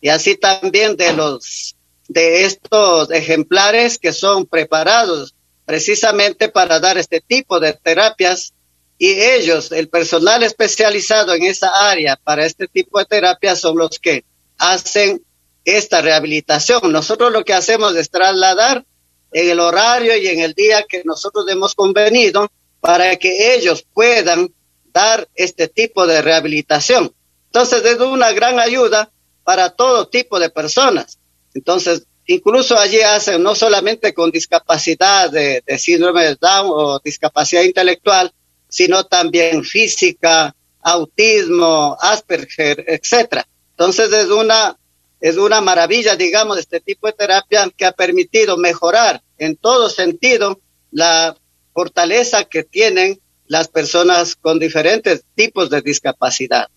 y 0.00 0.08
así 0.08 0.36
también 0.36 0.96
de 0.96 1.12
los 1.12 1.76
de 2.10 2.44
estos 2.44 3.08
ejemplares 3.12 3.96
que 3.96 4.12
son 4.12 4.44
preparados 4.44 5.36
precisamente 5.64 6.48
para 6.48 6.80
dar 6.80 6.98
este 6.98 7.20
tipo 7.20 7.60
de 7.60 7.72
terapias 7.72 8.52
y 8.98 9.12
ellos, 9.12 9.70
el 9.70 9.88
personal 9.88 10.42
especializado 10.42 11.34
en 11.34 11.44
esa 11.44 11.70
área 11.88 12.16
para 12.16 12.44
este 12.44 12.66
tipo 12.66 12.98
de 12.98 13.04
terapia 13.04 13.54
son 13.54 13.78
los 13.78 14.00
que 14.00 14.24
hacen 14.58 15.24
esta 15.64 16.02
rehabilitación. 16.02 16.90
Nosotros 16.90 17.30
lo 17.30 17.44
que 17.44 17.54
hacemos 17.54 17.94
es 17.94 18.10
trasladar 18.10 18.84
en 19.30 19.48
el 19.48 19.60
horario 19.60 20.16
y 20.16 20.26
en 20.26 20.40
el 20.40 20.54
día 20.54 20.84
que 20.88 21.02
nosotros 21.04 21.46
hemos 21.48 21.76
convenido 21.76 22.50
para 22.80 23.14
que 23.14 23.54
ellos 23.54 23.86
puedan 23.94 24.52
dar 24.92 25.28
este 25.36 25.68
tipo 25.68 26.08
de 26.08 26.22
rehabilitación. 26.22 27.14
Entonces 27.46 27.84
es 27.84 28.00
una 28.00 28.32
gran 28.32 28.58
ayuda 28.58 29.12
para 29.44 29.70
todo 29.70 30.08
tipo 30.08 30.40
de 30.40 30.50
personas. 30.50 31.19
Entonces, 31.54 32.06
incluso 32.26 32.76
allí 32.76 33.00
hacen 33.00 33.42
no 33.42 33.54
solamente 33.54 34.14
con 34.14 34.30
discapacidad 34.30 35.30
de, 35.30 35.62
síndrome 35.78 36.24
de 36.24 36.36
Down 36.40 36.70
o 36.70 37.00
discapacidad 37.00 37.62
intelectual, 37.62 38.32
sino 38.68 39.04
también 39.04 39.64
física, 39.64 40.54
autismo, 40.82 41.96
Asperger, 42.00 42.84
etcétera. 42.86 43.46
Entonces 43.72 44.12
es 44.12 44.28
una 44.28 44.76
es 45.20 45.36
una 45.36 45.60
maravilla, 45.60 46.16
digamos, 46.16 46.58
este 46.58 46.80
tipo 46.80 47.06
de 47.06 47.12
terapia 47.12 47.70
que 47.76 47.84
ha 47.84 47.92
permitido 47.92 48.56
mejorar 48.56 49.22
en 49.36 49.56
todo 49.56 49.90
sentido 49.90 50.60
la 50.90 51.36
fortaleza 51.74 52.44
que 52.44 52.64
tienen 52.64 53.20
las 53.46 53.68
personas 53.68 54.36
con 54.36 54.58
diferentes 54.58 55.24
tipos 55.34 55.68
de 55.68 55.82
discapacidad. 55.82 56.68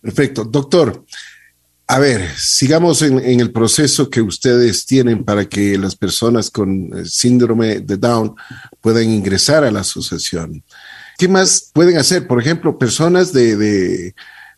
Perfecto. 0.00 0.44
Doctor, 0.44 1.04
a 1.86 1.98
ver, 1.98 2.28
sigamos 2.38 3.02
en, 3.02 3.18
el 3.40 3.52
proceso 3.52 4.08
que 4.08 4.22
ustedes 4.22 4.86
tienen 4.86 5.24
para 5.24 5.48
que 5.48 5.76
las 5.76 5.94
personas 5.94 6.50
con 6.50 6.86
eh, 6.86 7.04
síndrome 7.04 7.80
de 7.80 7.96
Down 7.96 8.34
puedan 8.80 9.10
ingresar 9.10 9.64
a 9.64 9.70
la 9.70 9.80
asociación. 9.80 10.62
¿Qué 11.18 11.28
más 11.28 11.70
pueden 11.72 11.98
hacer? 11.98 12.26
Por 12.26 12.40
ejemplo, 12.40 12.78
personas 12.78 13.32
de, 13.32 13.56
de, 13.56 14.14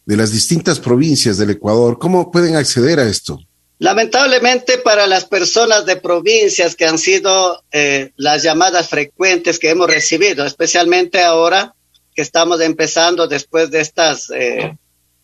las 0.06 0.32
distintas 0.32 0.78
provincias 0.78 1.38
del 1.38 1.50
Ecuador, 1.50 1.98
¿cómo 1.98 2.30
pueden 2.30 2.56
acceder 2.56 3.00
a 3.00 3.08
esto? 3.08 3.40
Lamentablemente 3.78 4.78
para 4.78 5.06
las 5.06 5.24
personas 5.24 5.84
de 5.84 5.96
provincias 5.96 6.76
que 6.76 6.86
han 6.86 6.98
sido 6.98 7.64
eh, 7.72 8.12
las 8.16 8.42
llamadas 8.42 8.88
frecuentes 8.88 9.58
que 9.58 9.70
hemos 9.70 9.90
recibido, 9.90 10.44
especialmente 10.46 11.22
ahora 11.22 11.74
que 12.14 12.22
estamos 12.22 12.60
empezando 12.60 13.26
después 13.26 13.70
de 13.70 13.80
estas, 13.80 14.30
eh, 14.30 14.76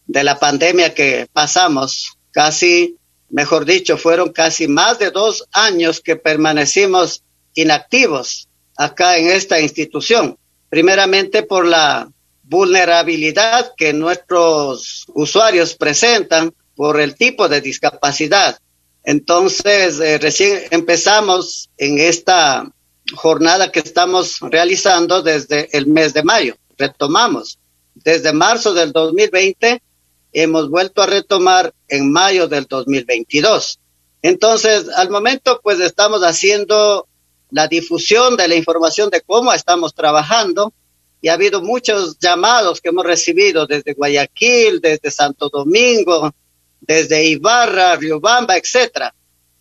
de 0.07 0.25
la 0.25 0.38
pandemia 0.38 0.95
que 0.95 1.28
pasamos, 1.33 2.12
casi, 2.30 2.97
mejor 3.28 3.64
dicho, 3.64 3.97
fueron 3.97 4.33
casi 4.33 4.69
más 4.69 4.99
de 4.99 5.11
dos 5.11 5.47
años 5.52 6.00
que 6.00 6.16
permanecimos 6.16 7.23
inactivos 7.54 8.49
acá 8.76 9.19
en 9.19 9.28
esta 9.28 9.61
institución 9.61 10.37
primeramente 10.71 11.42
por 11.42 11.66
la 11.66 12.11
vulnerabilidad 12.45 13.73
que 13.76 13.92
nuestros 13.92 15.04
usuarios 15.09 15.75
presentan 15.75 16.54
por 16.75 16.99
el 16.99 17.14
tipo 17.16 17.49
de 17.49 17.61
discapacidad. 17.61 18.59
Entonces, 19.04 20.00
eh, 20.00 20.19
recién 20.19 20.62
empezamos 20.71 21.69
en 21.76 21.99
esta 21.99 22.71
jornada 23.14 23.71
que 23.71 23.80
estamos 23.80 24.38
realizando 24.40 25.23
desde 25.23 25.69
el 25.76 25.87
mes 25.87 26.14
de 26.14 26.23
mayo. 26.23 26.57
Retomamos. 26.78 27.59
Desde 27.95 28.33
marzo 28.33 28.73
del 28.73 28.92
2020 28.92 29.83
hemos 30.32 30.70
vuelto 30.70 31.02
a 31.02 31.06
retomar 31.06 31.75
en 31.88 32.10
mayo 32.10 32.49
del 32.49 32.66
2022. 32.66 33.78
Entonces, 34.22 34.88
al 34.90 35.10
momento, 35.10 35.60
pues 35.62 35.80
estamos 35.80 36.22
haciendo 36.22 37.06
la 37.50 37.66
difusión 37.66 38.37
de 38.37 38.49
la 38.49 38.54
información 38.54 39.10
de 39.10 39.22
cómo 39.22 39.52
estamos 39.52 39.94
trabajando 39.94 40.72
y 41.20 41.28
ha 41.28 41.34
habido 41.34 41.62
muchos 41.62 42.18
llamados 42.18 42.80
que 42.80 42.90
hemos 42.90 43.04
recibido 43.04 43.66
desde 43.66 43.94
Guayaquil, 43.94 44.80
desde 44.80 45.10
Santo 45.10 45.49
Domingo, 45.49 46.32
desde 46.80 47.25
Ibarra, 47.25 47.96
Riobamba, 47.96 48.56
etcétera. 48.56 49.14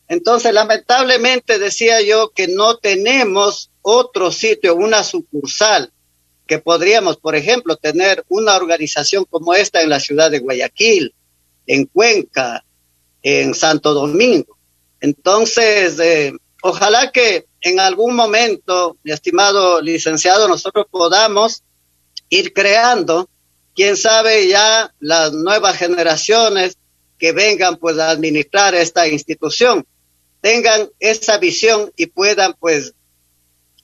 Entonces, 0.07 0.53
lamentablemente 0.53 1.59
decía 1.59 2.01
yo 2.01 2.31
que 2.31 2.47
no 2.47 2.77
tenemos 2.77 3.69
otro 3.81 4.31
sitio, 4.31 4.75
una 4.75 5.03
sucursal, 5.03 5.91
que 6.49 6.57
podríamos, 6.57 7.17
por 7.17 7.35
ejemplo, 7.35 7.77
tener 7.77 8.25
una 8.27 8.57
organización 8.57 9.23
como 9.29 9.53
esta 9.53 9.83
en 9.83 9.89
la 9.89 9.99
ciudad 9.99 10.31
de 10.31 10.39
Guayaquil, 10.39 11.13
en 11.67 11.85
Cuenca, 11.85 12.65
en 13.21 13.53
Santo 13.53 13.93
Domingo. 13.93 14.57
Entonces, 14.99 15.99
eh, 15.99 16.33
ojalá 16.63 17.11
que 17.11 17.45
en 17.61 17.79
algún 17.79 18.15
momento, 18.15 18.97
mi 19.03 19.11
estimado 19.11 19.79
licenciado, 19.79 20.47
nosotros 20.47 20.87
podamos 20.89 21.61
ir 22.29 22.51
creando, 22.51 23.29
quién 23.75 23.95
sabe 23.95 24.47
ya 24.47 24.91
las 24.99 25.31
nuevas 25.33 25.77
generaciones 25.77 26.79
que 27.19 27.31
vengan 27.31 27.77
pues 27.77 27.99
a 27.99 28.09
administrar 28.09 28.73
esta 28.73 29.07
institución, 29.07 29.85
tengan 30.41 30.89
esa 30.99 31.37
visión 31.37 31.91
y 31.95 32.07
puedan 32.07 32.55
pues 32.59 32.95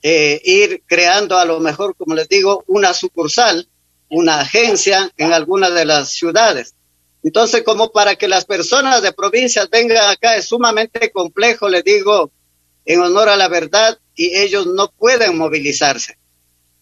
eh, 0.08 0.40
ir 0.44 0.84
creando 0.86 1.36
a 1.36 1.46
lo 1.46 1.60
mejor, 1.60 1.96
como 1.96 2.14
les 2.14 2.30
digo, 2.30 2.64
una 2.68 2.94
sucursal, 2.94 3.68
una 4.08 4.42
agencia 4.42 5.12
en 5.18 5.34
alguna 5.34 5.72
de 5.72 5.84
las 5.84 6.12
ciudades. 6.12 6.76
Entonces, 7.24 7.64
como 7.64 7.92
para 7.92 8.16
que 8.16 8.28
las 8.28 8.46
personas 8.46 9.02
de 9.02 9.14
provincias 9.14 9.68
vengan 9.68 10.12
acá 10.12 10.36
es 10.36 10.46
sumamente 10.46 11.10
complejo, 11.10 11.70
les 11.70 11.84
digo, 11.84 12.30
en 12.86 13.02
honor 13.02 13.30
a 13.30 13.36
la 13.36 13.48
verdad, 13.48 13.98
y 14.14 14.38
ellos 14.38 14.68
no 14.68 14.92
pueden 14.92 15.40
movilizarse. 15.40 16.20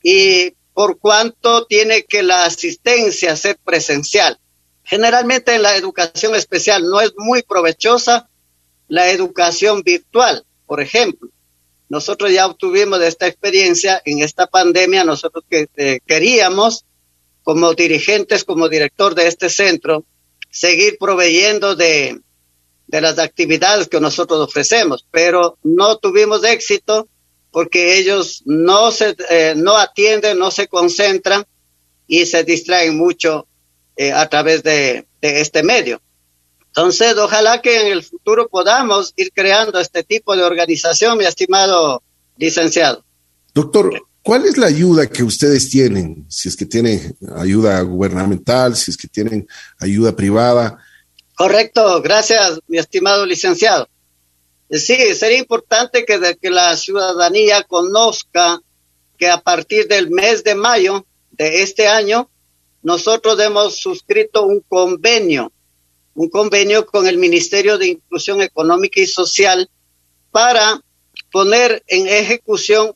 Y 0.04 0.56
por 0.74 1.00
cuanto 1.00 1.66
tiene 1.66 2.04
que 2.04 2.24
la 2.24 2.44
asistencia 2.44 3.38
ser 3.38 3.58
presencial. 3.64 4.38
Generalmente 4.84 5.56
en 5.56 5.62
la 5.62 5.78
educación 5.78 6.36
especial 6.36 6.84
no 6.84 7.00
es 7.00 7.14
muy 7.16 7.42
provechosa 7.42 8.28
la 8.90 9.12
educación 9.12 9.82
virtual, 9.82 10.46
por 10.66 10.82
ejemplo. 10.82 11.30
Nosotros 11.90 12.32
ya 12.32 12.48
obtuvimos 12.48 13.02
esta 13.02 13.28
experiencia 13.28 14.02
en 14.06 14.20
esta 14.20 14.48
pandemia, 14.48 15.04
nosotros 15.04 15.44
que 15.50 15.68
eh, 15.76 16.00
queríamos, 16.06 16.86
como 17.44 17.74
dirigentes, 17.74 18.44
como 18.44 18.70
director 18.70 19.16
de 19.16 19.28
este 19.28 19.50
centro, 19.50 20.06
seguir 20.50 20.98
proveyendo 21.00 21.76
de, 21.76 22.20
de 22.88 23.02
las 23.02 23.20
actividades 23.20 23.88
que 23.88 24.00
nosotros 24.00 24.40
ofrecemos, 24.40 25.06
pero 25.12 25.58
no 25.64 25.98
tuvimos 25.98 26.44
éxito 26.44 27.08
porque 27.52 28.00
ellos 28.00 28.42
no 28.46 28.92
se 28.92 29.16
eh, 29.30 29.54
no 29.56 29.78
atienden, 29.78 30.40
no 30.40 30.50
se 30.52 30.68
concentran 30.68 31.46
y 32.08 32.26
se 32.26 32.44
distraen 32.44 32.98
mucho 32.98 33.48
eh, 33.96 34.12
a 34.12 34.28
través 34.28 34.64
de, 34.64 35.06
de, 35.22 35.42
este 35.42 35.62
medio. 35.62 36.02
Entonces, 36.76 37.16
ojalá 37.18 37.62
que 37.62 37.82
en 37.82 37.88
el 37.94 38.02
futuro 38.02 38.50
podamos 38.50 39.14
ir 39.16 39.32
creando 39.32 39.80
este 39.80 40.04
tipo 40.04 40.36
de 40.36 40.42
organización, 40.42 41.20
mi 41.20 41.26
estimado 41.26 42.02
licenciado. 42.36 43.06
Doctor, 43.54 44.08
¿cuál 44.24 44.46
es 44.46 44.58
la 44.58 44.66
ayuda 44.66 45.06
que 45.08 45.22
ustedes 45.22 45.70
tienen? 45.70 46.26
Si 46.30 46.50
es 46.50 46.56
que 46.56 46.66
tienen 46.66 47.16
ayuda 47.38 47.80
gubernamental, 47.82 48.76
si 48.76 48.90
es 48.90 48.98
que 48.98 49.08
tienen 49.08 49.48
ayuda 49.78 50.16
privada. 50.16 50.80
Correcto, 51.36 52.02
gracias, 52.02 52.60
mi 52.68 52.80
estimado 52.80 53.24
licenciado. 53.24 53.88
Sí, 54.72 54.98
sería 55.14 55.38
importante 55.38 56.06
que, 56.06 56.38
que 56.42 56.50
la 56.50 56.76
ciudadanía 56.76 57.62
conozca 57.66 58.60
que 59.20 59.30
a 59.30 59.40
partir 59.40 59.88
del 59.88 60.10
mes 60.10 60.44
de 60.44 60.56
mayo 60.56 61.06
de 61.30 61.62
este 61.62 61.88
año, 61.88 62.32
nosotros 62.82 63.40
hemos 63.40 63.78
suscrito 63.78 64.48
un 64.48 64.62
convenio, 64.68 65.53
un 66.16 66.30
convenio 66.30 66.86
con 66.86 67.08
el 67.08 67.18
Ministerio 67.18 67.78
de 67.78 67.88
Inclusión 67.88 68.42
Económica 68.42 69.00
y 69.02 69.08
Social 69.08 69.70
para 70.32 70.82
poner 71.32 71.84
en 71.88 72.08
ejecución 72.08 72.96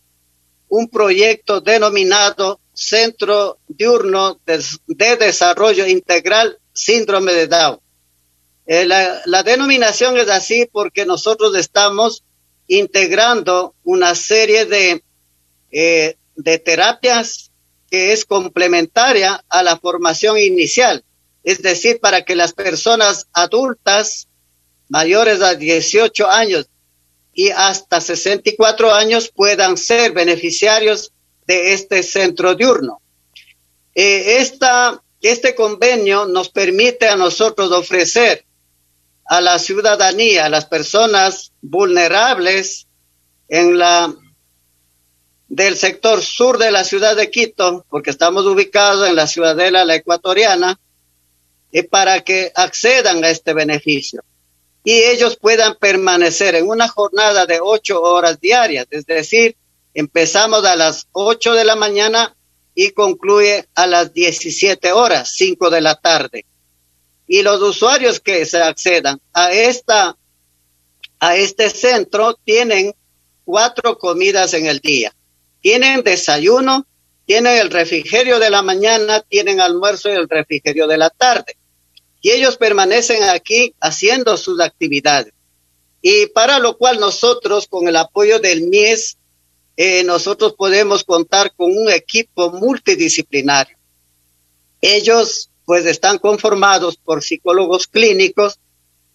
un 0.70 0.90
proyecto 0.90 1.62
denominado 1.62 2.60
Centro 2.74 3.58
Diurno 3.68 4.40
de, 4.46 4.64
de 4.88 5.16
Desarrollo 5.18 5.88
Integral 5.88 6.60
Síndrome 6.74 7.34
de 7.34 7.48
Down. 7.48 7.80
Eh, 8.68 8.86
la, 8.86 9.44
denominación 9.44 10.18
es 10.18 10.30
así 10.30 10.68
porque 10.72 11.06
nosotros 11.06 11.56
estamos 11.56 12.24
integrando 12.68 13.74
una 13.84 14.14
serie 14.14 14.66
de, 14.66 15.02
eh, 15.72 16.18
de 16.36 16.60
terapias 16.60 17.52
que 17.90 18.12
es 18.12 18.26
complementaria 18.26 19.44
a 19.48 19.64
la 19.64 19.78
formación 19.78 20.38
inicial. 20.38 21.04
Es 21.48 21.62
decir, 21.62 22.02
para 22.02 22.26
que 22.26 22.36
las 22.36 22.52
personas 22.52 23.28
adultas 23.32 24.28
mayores 24.90 25.42
a 25.42 25.56
18 25.56 26.30
años 26.30 26.68
y 27.34 27.52
hasta 27.52 28.02
64 28.02 28.94
años 28.94 29.32
puedan 29.34 29.78
ser 29.78 30.12
beneficiarios 30.12 31.14
de 31.46 31.72
este 31.72 32.04
centro 32.04 32.54
diurno. 32.54 33.00
Eh, 33.96 34.46
este 35.22 35.56
convenio 35.56 36.26
nos 36.26 36.50
permite 36.50 37.08
a 37.08 37.16
nosotros 37.16 37.72
ofrecer 37.72 38.44
a 39.24 39.40
la 39.40 39.58
ciudadanía, 39.58 40.48
a 40.48 40.50
las 40.50 40.66
personas 40.66 41.54
vulnerables 41.62 42.88
del 45.48 45.78
sector 45.78 46.22
sur 46.22 46.58
de 46.58 46.72
la 46.72 46.84
ciudad 46.84 47.16
de 47.16 47.32
Quito, 47.32 47.86
porque 47.90 48.10
estamos 48.10 48.46
ubicados 48.46 49.08
en 49.08 49.16
la 49.16 49.28
ciudadela 49.28 49.86
la 49.86 49.96
ecuatoriana, 49.96 50.78
para 51.90 52.22
que 52.22 52.52
accedan 52.56 53.24
a 53.24 53.30
este 53.30 53.54
beneficio 53.54 54.24
y 54.84 54.94
ellos 54.94 55.38
puedan 55.38 55.76
permanecer 55.76 56.56
en 56.56 56.68
una 56.68 56.88
jornada 56.88 57.46
de 57.46 57.60
ocho 57.62 58.02
horas 58.02 58.40
diarias, 58.40 58.88
es 58.90 59.06
decir, 59.06 59.56
empezamos 59.94 60.64
a 60.66 60.76
las 60.76 61.08
ocho 61.12 61.54
de 61.54 61.66
la 61.66 61.76
mañana 61.76 62.36
y 62.74 62.92
concluye 62.92 63.68
a 63.76 63.86
las 63.86 64.14
diecisiete 64.14 64.92
horas, 64.92 65.34
cinco 65.36 65.70
de 65.70 65.82
la 65.82 65.96
tarde 65.96 66.46
y 67.28 67.42
los 67.42 67.62
usuarios 67.62 68.20
que 68.20 68.46
se 68.46 68.58
accedan 68.58 69.20
a 69.34 69.52
esta 69.52 70.18
a 71.20 71.36
este 71.36 71.70
centro 71.70 72.36
tienen 72.46 72.94
cuatro 73.44 73.98
comidas 73.98 74.54
en 74.54 74.68
el 74.68 74.80
día. 74.80 75.14
Tienen 75.62 76.04
desayuno, 76.04 76.86
tienen 77.26 77.58
el 77.58 77.72
refrigerio 77.72 78.40
de 78.40 78.52
la 78.52 78.62
mañana, 78.62 79.22
tienen 79.22 79.60
almuerzo 79.60 80.10
y 80.10 80.14
el 80.14 80.30
refrigerio 80.30 80.88
de 80.88 80.98
la 80.98 81.10
tarde. 81.10 81.57
Y 82.22 82.32
ellos 82.32 82.58
permanecen 82.58 83.24
aquí 83.24 83.74
haciendo 83.80 84.38
sus 84.38 84.60
actividades. 84.60 85.34
Y 86.02 86.28
para 86.28 86.60
lo 86.60 86.78
cual 86.78 87.00
nosotros, 87.00 87.68
con 87.68 87.88
el 87.88 87.96
apoyo 87.96 88.40
del 88.40 88.64
MIES, 88.64 89.18
eh, 89.76 90.04
nosotros 90.04 90.54
podemos 90.54 91.04
contar 91.04 91.54
con 91.56 91.78
un 91.78 91.90
equipo 91.92 92.52
multidisciplinario. 92.52 93.78
Ellos 94.82 95.50
pues 95.66 95.86
están 95.86 96.18
conformados 96.18 96.96
por 96.96 97.22
psicólogos 97.22 97.88
clínicos, 97.88 98.58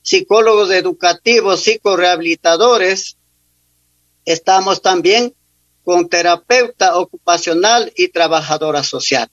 psicólogos 0.03 0.71
educativos, 0.71 1.61
psicorehabilitadores. 1.63 3.17
Estamos 4.27 4.83
también 4.83 5.35
con 5.83 6.11
terapeuta 6.11 6.99
ocupacional 6.99 7.91
y 7.97 8.09
trabajadora 8.09 8.85
social. 8.85 9.31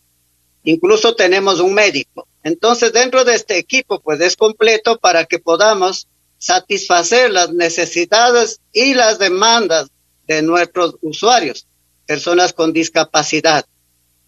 Incluso 0.64 1.14
tenemos 1.14 1.60
un 1.60 1.74
médico. 1.74 2.29
Entonces, 2.44 2.94
dentro 2.94 3.26
de 3.26 3.36
este 3.36 3.58
equipo, 3.58 4.00
pues 4.00 4.22
es 4.22 4.36
completo 4.36 4.98
para 4.98 5.26
que 5.26 5.40
podamos 5.40 6.08
satisfacer 6.38 7.32
las 7.32 7.52
necesidades 7.52 8.62
y 8.72 8.94
las 8.94 9.20
demandas 9.20 9.90
de 10.28 10.42
nuestros 10.42 10.96
usuarios, 11.02 11.68
personas 12.06 12.54
con 12.54 12.72
discapacidad. 12.72 13.66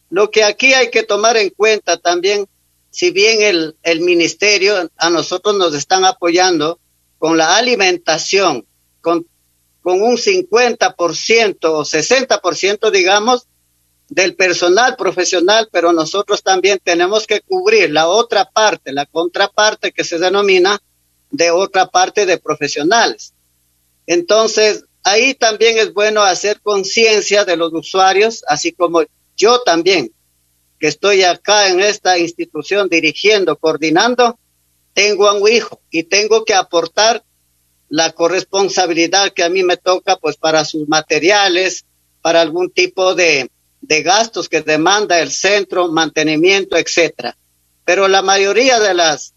Lo 0.09 0.29
que 0.29 0.43
aquí 0.43 0.73
hay 0.73 0.91
que 0.91 1.03
tomar 1.03 1.37
en 1.37 1.51
cuenta 1.51 1.97
también 1.97 2.47
si 2.91 3.11
bien 3.11 3.41
el, 3.41 3.77
el 3.83 4.01
ministerio 4.01 4.89
a 4.97 5.09
nosotros 5.09 5.55
nos 5.55 5.73
están 5.73 6.03
apoyando 6.03 6.79
con 7.17 7.37
la 7.37 7.55
alimentación, 7.55 8.65
con, 8.99 9.25
con 9.81 10.01
un 10.01 10.17
50% 10.17 11.57
o 11.63 11.85
60%, 11.85 12.91
digamos, 12.91 13.47
del 14.11 14.35
personal 14.35 14.97
profesional, 14.97 15.69
pero 15.71 15.93
nosotros 15.93 16.43
también 16.43 16.81
tenemos 16.83 17.25
que 17.25 17.39
cubrir 17.39 17.91
la 17.91 18.09
otra 18.09 18.43
parte, 18.43 18.91
la 18.91 19.05
contraparte 19.05 19.93
que 19.93 20.03
se 20.03 20.19
denomina 20.19 20.81
de 21.29 21.49
otra 21.49 21.87
parte 21.87 22.25
de 22.25 22.37
profesionales. 22.37 23.33
Entonces, 24.05 24.83
ahí 25.05 25.33
también 25.33 25.77
es 25.77 25.93
bueno 25.93 26.23
hacer 26.23 26.59
conciencia 26.59 27.45
de 27.45 27.55
los 27.55 27.71
usuarios, 27.73 28.43
así 28.49 28.73
como 28.73 29.03
yo 29.37 29.61
también 29.61 30.11
que 30.77 30.87
estoy 30.87 31.23
acá 31.23 31.69
en 31.69 31.79
esta 31.79 32.17
institución 32.17 32.89
dirigiendo, 32.89 33.55
coordinando, 33.55 34.37
tengo 34.93 35.29
a 35.29 35.39
un 35.39 35.47
hijo 35.47 35.79
y 35.89 36.03
tengo 36.03 36.43
que 36.43 36.53
aportar 36.53 37.23
la 37.87 38.11
corresponsabilidad 38.11 39.31
que 39.31 39.43
a 39.43 39.49
mí 39.49 39.63
me 39.63 39.77
toca, 39.77 40.17
pues 40.17 40.35
para 40.35 40.65
sus 40.65 40.89
materiales, 40.89 41.85
para 42.21 42.41
algún 42.41 42.71
tipo 42.71 43.15
de, 43.15 43.49
de 43.91 44.03
gastos 44.03 44.47
que 44.47 44.61
demanda 44.61 45.19
el 45.19 45.31
centro, 45.31 45.91
mantenimiento, 45.91 46.77
etcétera. 46.77 47.35
Pero 47.83 48.07
la 48.07 48.21
mayoría 48.21 48.79
de 48.79 48.93
las 48.93 49.33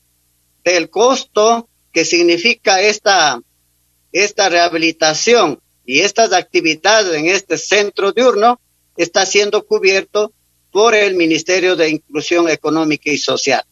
del 0.63 0.91
costo 0.91 1.69
que 1.91 2.05
significa 2.05 2.81
esta, 2.81 3.41
esta 4.13 4.49
rehabilitación 4.49 5.59
y 5.85 6.03
estas 6.03 6.33
actividades 6.33 7.17
en 7.17 7.27
este 7.27 7.59
centro 7.59 8.13
diurno 8.13 8.61
está 8.97 9.27
siendo 9.27 9.67
cubierto 9.67 10.33
por 10.71 10.95
el 10.95 11.17
Ministerio 11.17 11.75
de 11.75 11.91
Inclusión 11.91 12.49
Económica 12.49 13.11
y 13.11 13.19
Social. 13.19 13.65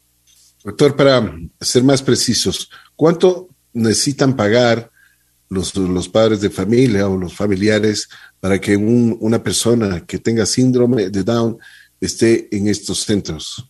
Doctor, 0.65 0.97
para 0.97 1.33
ser 1.61 1.85
más 1.85 2.03
precisos, 2.03 2.69
¿cuánto 2.97 3.51
necesitan 3.73 4.35
pagar 4.35 4.91
los, 5.53 5.75
los 5.75 6.09
padres 6.09 6.41
de 6.41 6.51
familia 6.51 7.09
o 7.09 7.17
los 7.17 7.35
familiares 7.35 8.09
para 8.41 8.61
que 8.61 8.77
una 8.77 9.43
persona 9.43 10.05
que 10.07 10.19
tenga 10.19 10.47
síndrome 10.47 11.11
de 11.11 11.23
Down 11.23 11.59
esté 12.01 12.49
en 12.51 12.69
estos 12.69 13.01
centros? 13.01 13.65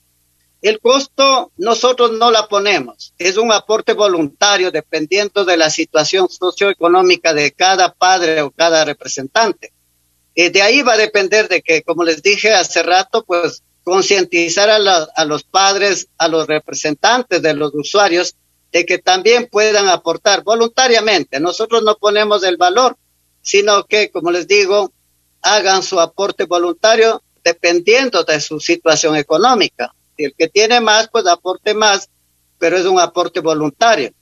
El 0.63 0.79
costo 0.79 1.51
nosotros 1.57 2.13
no 2.13 2.31
la 2.31 2.47
ponemos, 2.47 3.15
es 3.19 3.37
un 3.37 3.51
aporte 3.51 3.95
voluntario 3.95 4.71
dependiendo 4.71 5.45
de 5.45 5.57
la 5.57 5.71
situación 5.71 6.29
socioeconómica 6.29 7.35
de 7.35 7.51
cada 7.51 7.93
padre 7.93 8.43
o 8.43 8.53
cada 8.53 8.85
representante. 8.85 9.73
Y 10.37 10.51
de 10.51 10.63
ahí 10.63 10.83
va 10.83 10.93
a 10.93 10.99
depender 10.99 11.49
de 11.49 11.63
que, 11.63 11.83
como 11.83 12.05
les 12.05 12.23
dije 12.23 12.55
hace 12.55 12.83
rato, 12.85 13.25
pues 13.25 13.65
concientizar 13.83 14.71
a, 14.71 14.77
a 15.17 15.25
los 15.25 15.43
padres, 15.43 16.07
a 16.17 16.29
los 16.29 16.47
representantes 16.47 17.43
de 17.43 17.55
los 17.55 17.75
usuarios, 17.75 18.37
de 18.73 18.87
que 18.87 18.99
también 18.99 19.49
puedan 19.51 19.89
aportar 19.89 20.43
voluntariamente. 20.43 21.39
Nosotros 21.41 21.83
no 21.83 21.97
ponemos 21.97 22.43
el 22.43 22.57
valor, 22.57 22.97
sino 23.43 23.85
que, 23.85 24.11
como 24.11 24.31
les 24.31 24.49
digo, 24.49 24.93
hagan 25.43 25.83
su 25.83 26.01
aporte 26.01 26.45
voluntario 26.45 27.23
dependiendo 27.45 28.25
de 28.25 28.41
su 28.41 28.61
situación 28.61 29.17
económica 29.17 29.93
el 30.25 30.35
que 30.37 30.49
tiene 30.49 30.81
más, 30.81 31.09
pues 31.11 31.27
aporte 31.27 31.75
más, 31.75 32.09
pero 32.59 32.77
es 32.77 32.87
un 32.87 33.01
aporte 33.01 33.41
voluntario. 33.41 34.13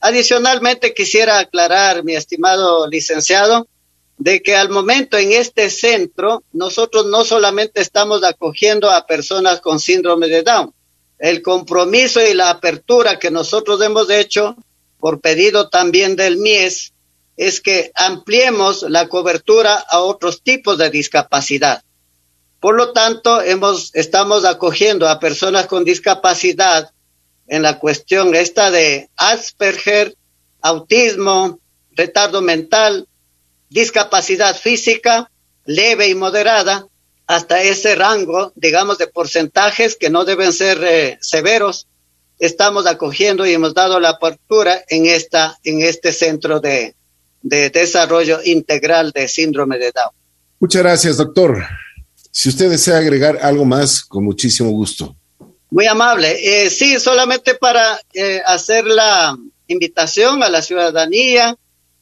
Adicionalmente, 0.00 0.94
quisiera 0.94 1.38
aclarar, 1.38 2.04
mi 2.04 2.14
estimado 2.14 2.88
licenciado, 2.88 3.68
de 4.16 4.42
que 4.42 4.56
al 4.56 4.70
momento 4.70 5.16
en 5.16 5.32
este 5.32 5.70
centro, 5.70 6.42
nosotros 6.52 7.06
no 7.06 7.24
solamente 7.24 7.80
estamos 7.80 8.22
acogiendo 8.22 8.90
a 8.90 9.06
personas 9.06 9.60
con 9.60 9.80
síndrome 9.80 10.28
de 10.28 10.42
Down, 10.42 10.74
el 11.20 11.42
compromiso 11.42 12.20
y 12.20 12.34
la 12.34 12.50
apertura 12.50 13.18
que 13.18 13.30
nosotros 13.30 13.80
hemos 13.82 14.10
hecho 14.10 14.56
por 14.98 15.20
pedido 15.20 15.68
también 15.68 16.16
del 16.16 16.38
MIES 16.38 16.92
es 17.36 17.60
que 17.60 17.92
ampliemos 17.94 18.82
la 18.82 19.08
cobertura 19.08 19.74
a 19.74 20.00
otros 20.00 20.42
tipos 20.42 20.76
de 20.78 20.90
discapacidad. 20.90 21.82
Por 22.58 22.74
lo 22.74 22.92
tanto, 22.92 23.40
hemos, 23.40 23.94
estamos 23.94 24.44
acogiendo 24.44 25.08
a 25.08 25.20
personas 25.20 25.66
con 25.66 25.84
discapacidad 25.84 26.90
en 27.46 27.62
la 27.62 27.78
cuestión 27.78 28.34
esta 28.34 28.70
de 28.70 29.08
Asperger, 29.16 30.14
autismo, 30.60 31.60
retardo 31.92 32.42
mental, 32.42 33.08
discapacidad 33.68 34.56
física 34.56 35.30
leve 35.64 36.08
y 36.08 36.14
moderada, 36.14 36.86
hasta 37.30 37.62
ese 37.62 37.94
rango, 37.94 38.52
digamos, 38.56 38.98
de 38.98 39.06
porcentajes 39.06 39.94
que 39.94 40.10
no 40.10 40.24
deben 40.24 40.52
ser 40.52 40.82
eh, 40.82 41.16
severos, 41.20 41.86
estamos 42.40 42.86
acogiendo 42.86 43.46
y 43.46 43.52
hemos 43.52 43.72
dado 43.72 44.00
la 44.00 44.08
apertura 44.08 44.82
en, 44.88 45.06
esta, 45.06 45.56
en 45.62 45.80
este 45.80 46.10
centro 46.12 46.58
de, 46.58 46.96
de 47.40 47.70
desarrollo 47.70 48.40
integral 48.44 49.12
de 49.12 49.28
síndrome 49.28 49.78
de 49.78 49.92
Down. 49.92 50.10
Muchas 50.58 50.82
gracias, 50.82 51.18
doctor. 51.18 51.64
Si 52.32 52.48
usted 52.48 52.68
desea 52.68 52.96
agregar 52.96 53.38
algo 53.42 53.64
más, 53.64 54.02
con 54.02 54.24
muchísimo 54.24 54.70
gusto. 54.70 55.14
Muy 55.70 55.86
amable. 55.86 56.64
Eh, 56.64 56.68
sí, 56.68 56.98
solamente 56.98 57.54
para 57.54 58.00
eh, 58.12 58.42
hacer 58.44 58.86
la 58.86 59.38
invitación 59.68 60.42
a 60.42 60.48
la 60.48 60.62
ciudadanía 60.62 61.56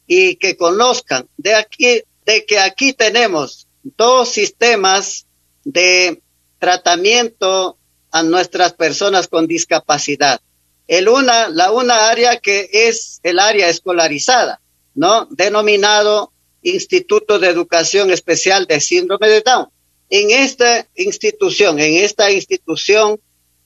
y 0.07 0.37
que 0.37 0.57
conozcan 0.57 1.27
de 1.37 1.53
aquí, 1.53 2.01
de 2.25 2.45
que 2.47 2.57
aquí 2.57 2.93
tenemos 2.93 3.67
dos 3.83 4.29
sistemas 4.29 5.25
de 5.63 6.21
tratamiento 6.59 7.77
a 8.11 8.23
nuestras 8.23 8.73
personas 8.73 9.27
con 9.27 9.47
discapacidad. 9.47 10.41
El 10.87 11.07
una, 11.07 11.49
la 11.49 11.71
una 11.71 12.09
área 12.09 12.39
que 12.39 12.69
es 12.71 13.19
el 13.23 13.39
área 13.39 13.69
escolarizada, 13.69 14.61
¿no? 14.95 15.27
Denominado 15.29 16.31
Instituto 16.61 17.39
de 17.39 17.47
Educación 17.47 18.11
Especial 18.11 18.65
de 18.65 18.81
Síndrome 18.81 19.29
de 19.29 19.41
Down. 19.41 19.67
En 20.09 20.31
esta 20.31 20.87
institución, 20.95 21.79
en 21.79 22.03
esta 22.03 22.31
institución, 22.31 23.19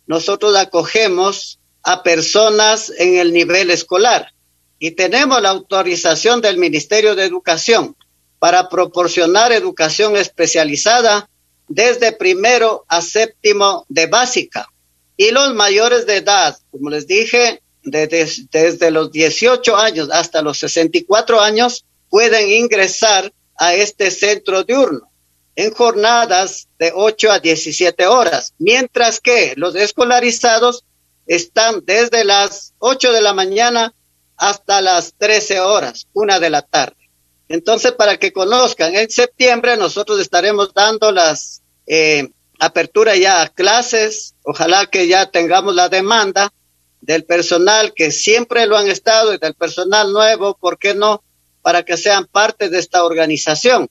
nosotros 0.05 0.55
acogemos 0.57 1.59
a 1.81 2.03
personas 2.03 2.91
en 2.97 3.17
el 3.17 3.31
nivel 3.31 3.71
escolar 3.71 4.33
y 4.77 4.91
tenemos 4.91 5.41
la 5.41 5.49
autorización 5.49 6.41
del 6.41 6.57
Ministerio 6.57 7.15
de 7.15 7.23
Educación 7.23 7.95
para 8.43 8.67
proporcionar 8.67 9.53
educación 9.53 10.17
especializada 10.17 11.29
desde 11.69 12.11
primero 12.11 12.83
a 12.89 13.01
séptimo 13.01 13.85
de 13.87 14.07
básica. 14.07 14.67
Y 15.15 15.31
los 15.31 15.53
mayores 15.53 16.05
de 16.05 16.17
edad, 16.17 16.57
como 16.69 16.89
les 16.89 17.07
dije, 17.07 17.61
desde, 17.83 18.91
los 18.91 19.13
18 19.13 19.77
años 19.77 20.09
hasta 20.11 20.41
los 20.41 20.57
64 20.57 21.39
años, 21.39 21.85
pueden 22.09 22.49
ingresar 22.49 23.31
a 23.57 23.75
este 23.75 24.11
centro 24.11 24.65
diurno 24.65 25.09
en 25.55 25.73
jornadas 25.73 26.67
de 26.77 26.91
8 26.93 27.31
a 27.31 27.39
17 27.39 28.07
horas, 28.07 28.55
mientras 28.59 29.21
que 29.21 29.53
los 29.55 29.73
escolarizados 29.73 30.83
están 31.27 31.85
desde 31.85 32.25
las 32.25 32.73
8 32.79 33.13
de 33.13 33.21
la 33.21 33.33
mañana 33.33 33.93
hasta 34.35 34.81
las 34.81 35.13
13 35.17 35.61
horas, 35.61 36.09
una 36.11 36.41
de 36.41 36.49
la 36.49 36.61
tarde. 36.61 37.02
Entonces, 37.47 37.91
para 37.93 38.17
que 38.17 38.31
conozcan, 38.31 38.95
en 38.95 39.09
septiembre 39.09 39.77
nosotros 39.77 40.19
estaremos 40.19 40.73
dando 40.73 41.11
las 41.11 41.61
eh, 41.87 42.29
apertura 42.59 43.15
ya 43.15 43.41
a 43.41 43.49
clases, 43.49 44.35
ojalá 44.43 44.85
que 44.87 45.07
ya 45.07 45.29
tengamos 45.29 45.75
la 45.75 45.89
demanda 45.89 46.53
del 47.01 47.25
personal 47.25 47.93
que 47.93 48.11
siempre 48.11 48.65
lo 48.65 48.77
han 48.77 48.87
estado 48.87 49.33
y 49.33 49.37
del 49.37 49.55
personal 49.55 50.13
nuevo, 50.13 50.57
¿por 50.57 50.77
qué 50.77 50.95
no? 50.95 51.23
Para 51.61 51.83
que 51.83 51.97
sean 51.97 52.25
parte 52.25 52.69
de 52.69 52.79
esta 52.79 53.03
organización 53.03 53.89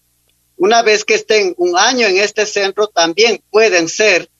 una 0.62 0.82
vez 0.82 1.04
que 1.04 1.14
estén 1.14 1.54
un 1.56 1.76
año 1.76 2.06
en 2.06 2.18
este 2.18 2.46
centro, 2.46 2.86
también 2.86 3.42
pueden 3.50 3.88
ser 3.88 4.30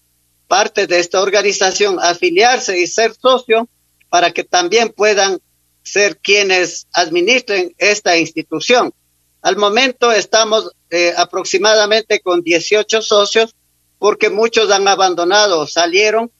parte 0.46 0.86
de 0.86 1.00
esta 1.00 1.20
organización, 1.20 1.98
afiliarse 2.00 2.78
y 2.78 2.86
ser 2.86 3.12
socio 3.14 3.68
para 4.08 4.30
que 4.30 4.44
también 4.44 4.90
puedan 4.90 5.40
ser 5.82 6.18
quienes 6.18 6.86
administren 6.92 7.74
esta 7.76 8.16
institución. 8.16 8.94
Al 9.42 9.56
momento 9.56 10.10
estamos 10.12 10.70
eh, 10.90 11.12
aproximadamente 11.16 12.20
con 12.20 12.42
18 12.42 13.02
socios 13.02 13.54
porque 13.98 14.30
muchos 14.30 14.70
han 14.70 14.88
abandonado 14.88 15.66
salieron 15.66 16.30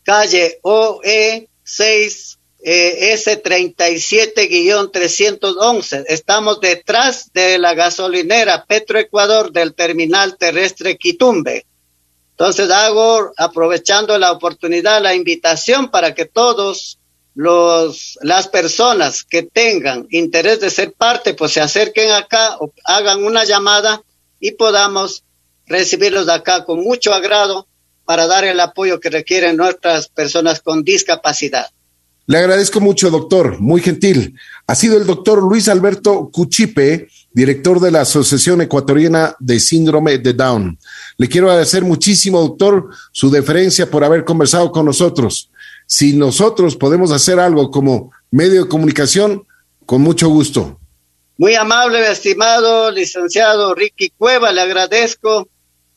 calle 0.03 0.59
OE 0.61 1.49
6 1.63 2.38
eh, 2.61 3.15
S37-311. 3.15 6.05
Estamos 6.07 6.59
detrás 6.59 7.31
de 7.33 7.57
la 7.57 7.73
gasolinera 7.73 8.65
Petroecuador 8.65 9.51
del 9.51 9.73
terminal 9.73 10.37
terrestre 10.37 10.97
Quitumbe. 10.97 11.65
Entonces 12.31 12.69
hago, 12.71 13.31
aprovechando 13.37 14.17
la 14.17 14.31
oportunidad, 14.31 15.01
la 15.01 15.13
invitación 15.13 15.91
para 15.91 16.15
que 16.15 16.25
todos 16.25 16.99
los, 17.35 18.17
las 18.21 18.47
personas 18.47 19.23
que 19.23 19.43
tengan 19.43 20.07
interés 20.09 20.59
de 20.59 20.69
ser 20.69 20.93
parte, 20.93 21.33
pues 21.33 21.53
se 21.53 21.61
acerquen 21.61 22.11
acá 22.11 22.57
o 22.59 22.73
hagan 22.85 23.23
una 23.23 23.43
llamada 23.43 24.01
y 24.39 24.51
podamos 24.51 25.23
recibirlos 25.67 26.27
acá 26.29 26.65
con 26.65 26.81
mucho 26.81 27.13
agrado 27.13 27.67
para 28.05 28.25
dar 28.25 28.43
el 28.43 28.59
apoyo 28.59 28.99
que 28.99 29.09
requieren 29.09 29.57
nuestras 29.57 30.07
personas 30.07 30.61
con 30.61 30.83
discapacidad. 30.83 31.69
Le 32.29 32.37
agradezco 32.37 32.79
mucho, 32.79 33.09
doctor, 33.09 33.59
muy 33.59 33.81
gentil. 33.81 34.35
Ha 34.67 34.75
sido 34.75 34.97
el 34.97 35.07
doctor 35.07 35.41
Luis 35.41 35.67
Alberto 35.67 36.29
Cuchipe, 36.31 37.09
director 37.33 37.79
de 37.79 37.89
la 37.89 38.01
Asociación 38.01 38.61
Ecuatoriana 38.61 39.35
de 39.39 39.59
Síndrome 39.59 40.19
de 40.19 40.33
Down. 40.33 40.77
Le 41.17 41.27
quiero 41.27 41.49
agradecer 41.49 41.83
muchísimo, 41.83 42.39
doctor, 42.39 42.91
su 43.11 43.31
deferencia 43.31 43.89
por 43.89 44.03
haber 44.03 44.25
conversado 44.25 44.71
con 44.71 44.85
nosotros. 44.85 45.49
Si 45.87 46.13
nosotros 46.13 46.75
podemos 46.75 47.11
hacer 47.11 47.39
algo 47.39 47.71
como 47.71 48.11
medio 48.29 48.61
de 48.63 48.69
comunicación, 48.69 49.47
con 49.87 50.01
mucho 50.01 50.29
gusto. 50.29 50.79
Muy 51.35 51.55
amable, 51.55 52.11
estimado 52.11 52.91
licenciado 52.91 53.73
Ricky 53.73 54.11
Cueva, 54.15 54.51
le 54.51 54.61
agradezco 54.61 55.49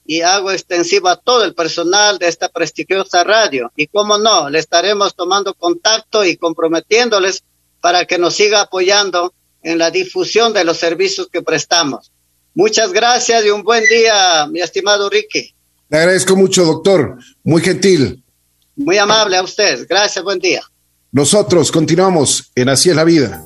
y 0.04 0.22
hago 0.22 0.50
extensivo 0.50 1.08
a 1.08 1.16
todo 1.16 1.44
el 1.44 1.54
personal 1.54 2.18
de 2.18 2.28
esta 2.28 2.48
prestigiosa 2.48 3.24
radio. 3.24 3.70
Y 3.76 3.86
cómo 3.86 4.18
no, 4.18 4.50
le 4.50 4.58
estaremos 4.58 5.14
tomando 5.14 5.54
contacto 5.54 6.24
y 6.24 6.36
comprometiéndoles 6.36 7.44
para 7.80 8.04
que 8.04 8.18
nos 8.18 8.34
siga 8.34 8.62
apoyando 8.62 9.32
en 9.62 9.78
la 9.78 9.90
difusión 9.90 10.52
de 10.52 10.64
los 10.64 10.78
servicios 10.78 11.28
que 11.32 11.42
prestamos. 11.42 12.10
Muchas 12.54 12.92
gracias 12.92 13.44
y 13.44 13.50
un 13.50 13.62
buen 13.62 13.84
día, 13.84 14.46
mi 14.46 14.60
estimado 14.60 15.08
Ricky. 15.08 15.54
Le 15.88 15.98
agradezco 15.98 16.36
mucho, 16.36 16.64
doctor. 16.64 17.18
Muy 17.44 17.62
gentil. 17.62 18.22
Muy 18.76 18.98
amable 18.98 19.36
a 19.36 19.42
usted. 19.42 19.86
Gracias, 19.88 20.24
buen 20.24 20.38
día. 20.38 20.62
Nosotros 21.12 21.70
continuamos 21.70 22.50
en 22.54 22.68
Así 22.70 22.90
es 22.90 22.96
la 22.96 23.04
vida. 23.04 23.44